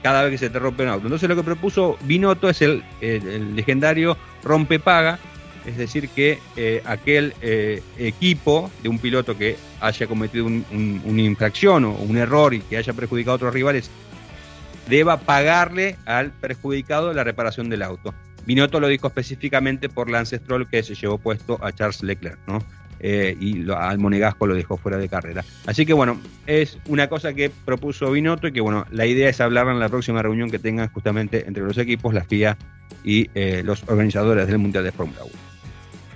[0.02, 1.06] cada vez que se te rompe un auto.
[1.08, 5.18] Entonces lo que propuso Binotto es el, el legendario rompe paga,
[5.66, 11.84] es decir, que eh, aquel eh, equipo de un piloto que haya cometido una infracción
[11.84, 13.90] o un error y que haya perjudicado a otros rivales
[14.88, 18.14] deba pagarle al perjudicado la reparación del auto.
[18.46, 22.58] Binotto lo dijo específicamente por Lance Stroll que se llevó puesto a Charles Leclerc, ¿no?
[23.02, 25.44] Eh, y al Monegasco lo dejó fuera de carrera.
[25.66, 29.40] Así que bueno, es una cosa que propuso Binotto y que bueno, la idea es
[29.40, 32.58] hablarla en la próxima reunión que tengan justamente entre los equipos, la FIA
[33.04, 33.30] y
[33.62, 35.49] los organizadores del Mundial de Fórmula 1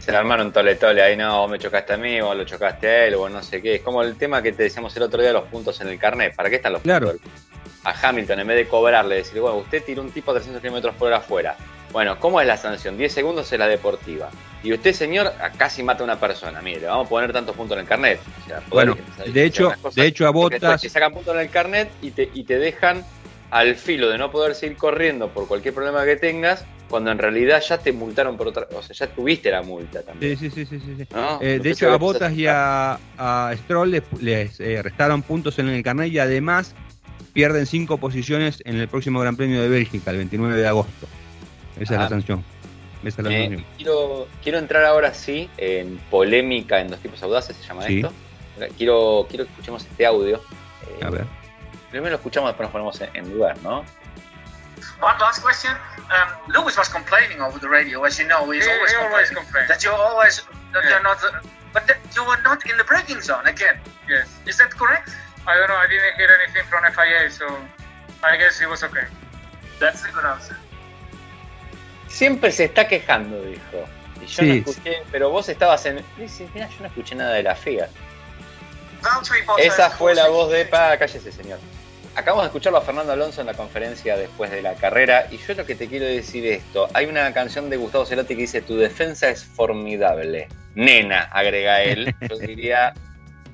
[0.04, 2.86] se le armaron tole tole ahí, no, vos me chocaste a mí, vos lo chocaste
[2.86, 3.76] a él, o no sé qué.
[3.76, 6.36] Es como el tema que te decíamos el otro día, los puntos en el carnet.
[6.36, 7.16] ¿Para qué están los puntos?
[7.84, 10.94] A Hamilton, en vez de cobrarle, decir, bueno, usted tiró un tipo a 300 kilómetros
[10.96, 11.56] por hora afuera.
[11.90, 12.98] Bueno, ¿cómo es la sanción?
[12.98, 14.28] 10 segundos es la deportiva.
[14.62, 16.60] Y usted, señor, casi mata a una persona.
[16.60, 18.20] Mire, le vamos a poner tantos puntos en el carnet.
[18.68, 20.82] bueno, de hecho, de hecho a Botas...
[20.82, 23.02] Te sacan puntos en el carnet y te, y te dejan
[23.50, 27.62] al filo de no poder seguir corriendo por cualquier problema que tengas cuando en realidad
[27.66, 30.36] ya te multaron por otra, o sea, ya tuviste la multa también.
[30.38, 30.94] Sí, sí, sí, sí.
[30.98, 31.06] sí.
[31.40, 32.98] Eh, de hecho, a Botas y a,
[33.64, 36.74] Stroll les, eh, restaron puntos en el carnet y además
[37.32, 41.06] pierden cinco posiciones en el próximo Gran Premio de Bélgica, el 29 de agosto.
[41.80, 42.08] Esa es la ah.
[42.08, 42.44] sanción.
[43.02, 43.64] Esa es la eh, sanción.
[43.76, 48.12] Quiero, quiero entrar ahora sí en polémica en dos tipos audaces, se llama esto.
[48.76, 50.40] Quiero, quiero que escuchemos este audio.
[51.02, 51.24] a ver.
[51.90, 53.84] Primero lo escuchamos, después nos ponemos en lugar, ¿no?
[55.00, 55.72] One last question.
[56.10, 58.50] Um, Lewis was complaining over the radio, as you know.
[58.50, 59.68] He's he, always, he always complaining.
[59.68, 60.90] That you're always, that yeah.
[60.90, 61.18] you're not,
[61.72, 63.78] but that you were not in the braking zone again.
[64.08, 64.28] Yes.
[64.46, 65.10] Is that correct?
[65.46, 65.76] I don't know.
[65.76, 67.46] I didn't hear anything from FIA, so
[68.22, 69.06] I guess it was okay.
[69.78, 70.56] That's a good answer.
[72.08, 73.88] Siempre se está quejando, dijo.
[74.20, 74.46] Y yo sí.
[74.46, 76.04] no escuché, pero vos estabas en.
[76.16, 77.88] Dice, mira, yo no escuché nada de la FIA.
[79.58, 80.64] Esa fue la voz de.
[80.64, 81.58] Pa, cállese, señor.
[82.16, 85.54] Acabamos de escucharlo a Fernando Alonso en la conferencia después de la carrera y yo
[85.54, 88.76] lo que te quiero decir esto, hay una canción de Gustavo Cerati que dice tu
[88.76, 90.46] defensa es formidable.
[90.76, 92.94] Nena, agrega él, yo diría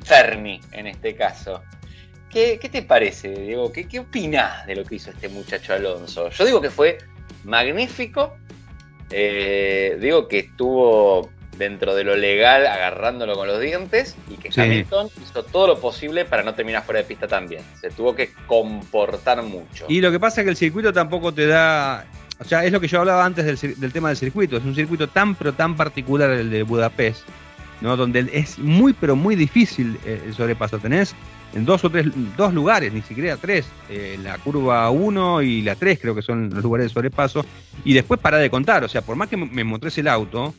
[0.05, 1.63] Fermi en este caso.
[2.29, 3.73] ¿Qué, te parece, Diego?
[3.73, 6.29] ¿Qué, ¿Qué opinás de lo que hizo este muchacho Alonso?
[6.29, 6.99] Yo digo que fue
[7.45, 8.37] magnífico,
[9.11, 11.31] eh, digo que estuvo
[11.61, 16.25] dentro de lo legal, agarrándolo con los dientes, y que Hamilton hizo todo lo posible
[16.25, 17.63] para no terminar fuera de pista también.
[17.81, 19.85] Se tuvo que comportar mucho.
[19.89, 22.07] Y lo que pasa es que el circuito tampoco te da.
[22.41, 24.57] O sea, es lo que yo hablaba antes del, tema del circuito.
[24.57, 27.21] Es un circuito tan, pero tan particular el de Budapest,
[27.83, 27.97] ¿no?
[27.97, 30.79] Donde es muy, pero muy difícil eh, el sobrepaso.
[30.79, 31.15] Tenés
[31.53, 32.07] en dos o tres
[32.39, 36.49] dos lugares, ni siquiera tres, eh, la curva 1 y la 3 creo que son
[36.49, 37.45] los lugares de sobrepaso,
[37.85, 40.55] y después para de contar, o sea, por más que me motres el auto,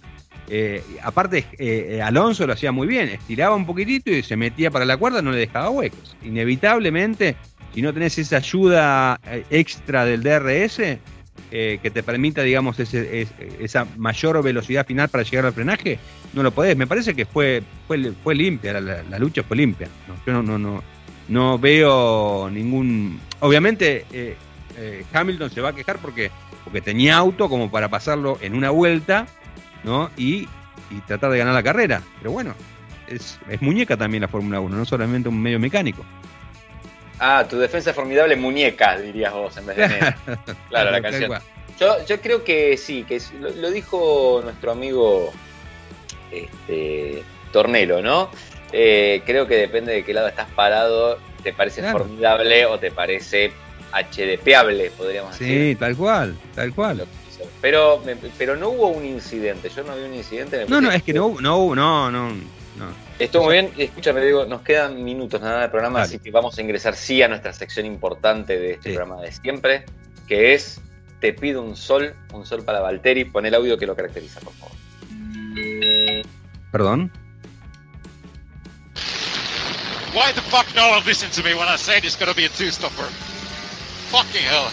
[0.49, 4.85] eh, aparte, eh, Alonso lo hacía muy bien, estiraba un poquitito y se metía para
[4.85, 6.17] la cuerda, no le dejaba huecos.
[6.23, 7.35] Inevitablemente,
[7.73, 10.97] si no tenés esa ayuda eh, extra del DRS
[11.51, 15.99] que te permita, digamos, esa mayor velocidad final para llegar al frenaje,
[16.31, 16.77] no lo podés.
[16.77, 19.89] Me parece que fue, fue, fue limpia, la, lucha fue limpia.
[20.25, 20.81] Yo no, no, no,
[21.27, 23.19] no veo ningún.
[23.41, 24.05] Obviamente,
[25.11, 26.31] Hamilton se va a quejar porque,
[26.63, 29.27] porque tenía auto como para pasarlo en una vuelta
[29.83, 30.09] ¿no?
[30.17, 30.47] Y,
[31.07, 32.01] tratar de ganar la carrera.
[32.19, 32.53] Pero bueno,
[33.07, 36.05] es, muñeca también la Fórmula 1, no solamente un medio mecánico.
[37.19, 39.87] Ah, tu defensa es formidable muñeca, dirías vos, en vez de
[40.69, 41.31] claro, la canción.
[41.79, 45.31] Yo, yo, creo que sí, que lo, dijo nuestro amigo
[46.31, 48.29] este, Tornelo, ¿no?
[48.71, 53.51] Eh, creo que depende de qué lado estás parado, te parece formidable o te parece
[53.91, 55.73] HDPable, podríamos decir.
[55.73, 57.07] Sí, tal cual, tal cual.
[57.61, 58.01] Pero,
[58.37, 60.65] pero no hubo un incidente, yo no vi un incidente.
[60.67, 62.31] No, no, es que no, no, no, no.
[63.19, 66.61] Estuvo muy bien, escúchame, digo, nos quedan minutos nada de programa, así que vamos a
[66.61, 69.85] ingresar sí a nuestra sección importante de este programa de siempre,
[70.27, 70.81] que es
[71.21, 74.53] Te pido un sol, un sol para Valteri, pon el audio que lo caracteriza, por
[74.53, 74.75] favor.
[76.71, 77.11] Perdón.
[80.15, 82.49] Why the fuck no one listen to me when I say it's gonna be a
[82.49, 83.05] two-stopper?
[84.09, 84.71] Fucking hell.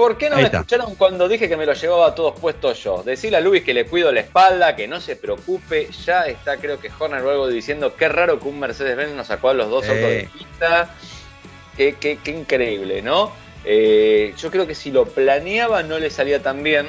[0.00, 3.02] ¿Por qué no me escucharon cuando dije que me lo llevaba a todos puestos yo?
[3.02, 5.90] Decirle a Luis que le cuido la espalda, que no se preocupe.
[6.06, 9.50] Ya está, creo que Horner o algo diciendo qué raro que un Mercedes-Benz nos sacó
[9.50, 10.94] a los dos autos de pista.
[11.76, 13.30] Qué, qué, qué increíble, ¿no?
[13.66, 16.86] Eh, yo creo que si lo planeaba no le salía tan bien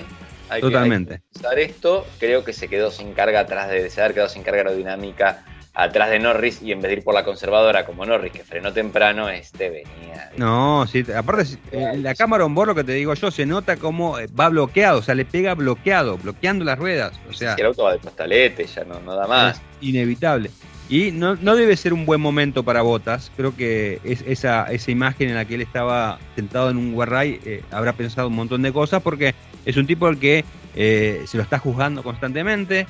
[0.48, 1.22] Hay Totalmente.
[1.34, 4.30] Que, hay que esto, creo que se quedó sin carga atrás de, se haber quedado
[4.30, 5.44] sin carga aerodinámica
[5.74, 8.74] atrás de Norris y en vez de ir por la conservadora como Norris, que frenó
[8.74, 10.32] temprano, este venía.
[10.38, 13.78] No, sí, aparte, eh, la cámara on board, lo que te digo yo, se nota
[13.78, 17.20] como eh, va bloqueado, o sea, le pega bloqueado, bloqueando las ruedas.
[17.30, 19.62] O sea, el auto va de costalete, ya no, no da más.
[19.80, 20.52] inevitable.
[20.92, 23.32] Y no, no, debe ser un buen momento para Botas.
[23.38, 27.40] Creo que es, esa, esa imagen en la que él estaba sentado en un guarray
[27.46, 29.34] eh, habrá pensado un montón de cosas porque
[29.66, 30.44] es un tipo al que
[30.76, 32.88] eh, se lo está juzgando constantemente.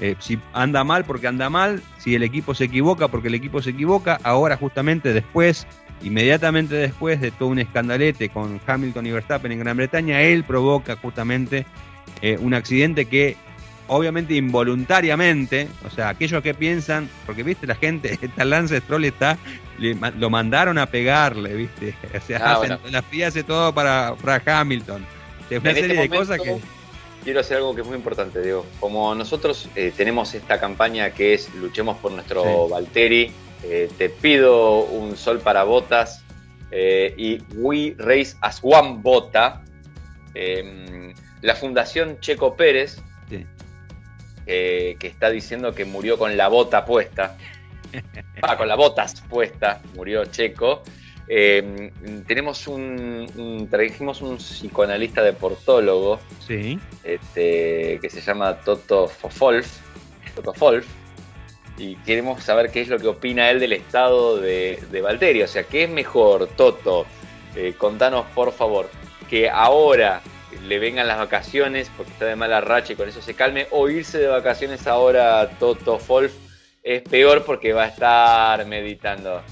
[0.00, 3.60] Eh, si anda mal porque anda mal, si el equipo se equivoca porque el equipo
[3.60, 5.66] se equivoca, ahora justamente después,
[6.02, 10.96] inmediatamente después de todo un escandalete con Hamilton y Verstappen en Gran Bretaña, él provoca
[10.96, 11.66] justamente
[12.22, 13.36] eh, un accidente que
[13.88, 19.36] obviamente involuntariamente, o sea, aquellos que piensan, porque viste la gente, esta Lance Stroll está,
[19.78, 23.26] lo mandaron a pegarle, viste, o sea, ah, hacen, bueno.
[23.26, 25.04] hace todo para, para Hamilton,
[25.50, 26.60] una en serie este de cosas que
[27.28, 28.64] quiero hacer algo que es muy importante, Diego.
[28.80, 32.72] Como nosotros eh, tenemos esta campaña que es Luchemos por nuestro sí.
[32.72, 33.32] Valtteri,
[33.64, 36.24] eh, te pido un sol para botas
[36.70, 39.62] eh, y We Race as One Bota,
[40.32, 41.12] em,
[41.42, 42.96] la Fundación Checo Pérez,
[43.28, 43.44] sí.
[44.46, 47.36] que está diciendo que murió con la bota puesta,
[48.40, 50.82] ah, con las botas puesta, murió Checo.
[51.30, 51.92] Eh,
[52.26, 56.78] tenemos un, un, trajimos un psicoanalista deportólogo sí.
[57.04, 59.80] este, que se llama Toto Fofolf,
[60.34, 60.86] Toto Folf,
[61.76, 65.42] y queremos saber qué es lo que opina él del estado de, de Valtteri.
[65.42, 67.06] O sea, ¿qué es mejor, Toto?
[67.54, 68.90] Eh, contanos, por favor,
[69.28, 70.22] que ahora
[70.66, 73.88] le vengan las vacaciones porque está de mala racha y con eso se calme, o
[73.88, 76.32] irse de vacaciones ahora, Toto Folf,
[76.82, 79.42] es peor porque va a estar meditando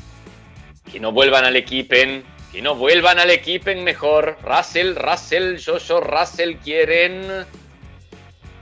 [0.90, 4.36] que no vuelvan al equipen, que no vuelvan al equipen mejor.
[4.42, 7.46] Russell, Russell, Jojo, Russell quieren.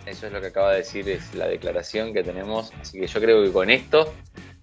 [0.07, 2.73] Eso es lo que acaba de decir, es la declaración que tenemos.
[2.81, 4.15] Así que yo creo que con esto,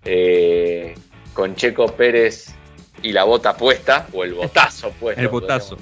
[0.05, 0.93] eh,
[1.33, 2.53] con Checo Pérez
[3.01, 5.21] y la bota puesta, o el botazo puesto.
[5.21, 5.77] el botazo.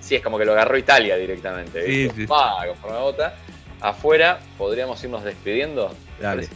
[0.00, 1.84] Sí, es como que lo agarró Italia directamente.
[1.84, 2.26] Sí, sí.
[2.28, 3.34] Pa, con la bota.
[3.80, 5.92] Afuera, podríamos irnos despidiendo.
[6.20, 6.48] Dale.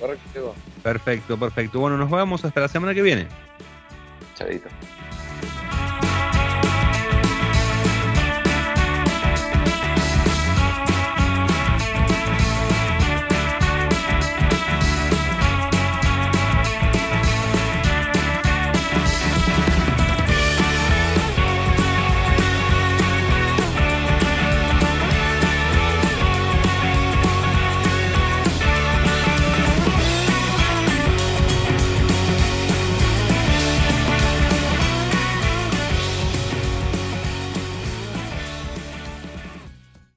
[0.83, 1.81] Perfecto, perfecto.
[1.81, 3.27] Bueno, nos vamos hasta la semana que viene.
[4.41, 5.00] Chavito.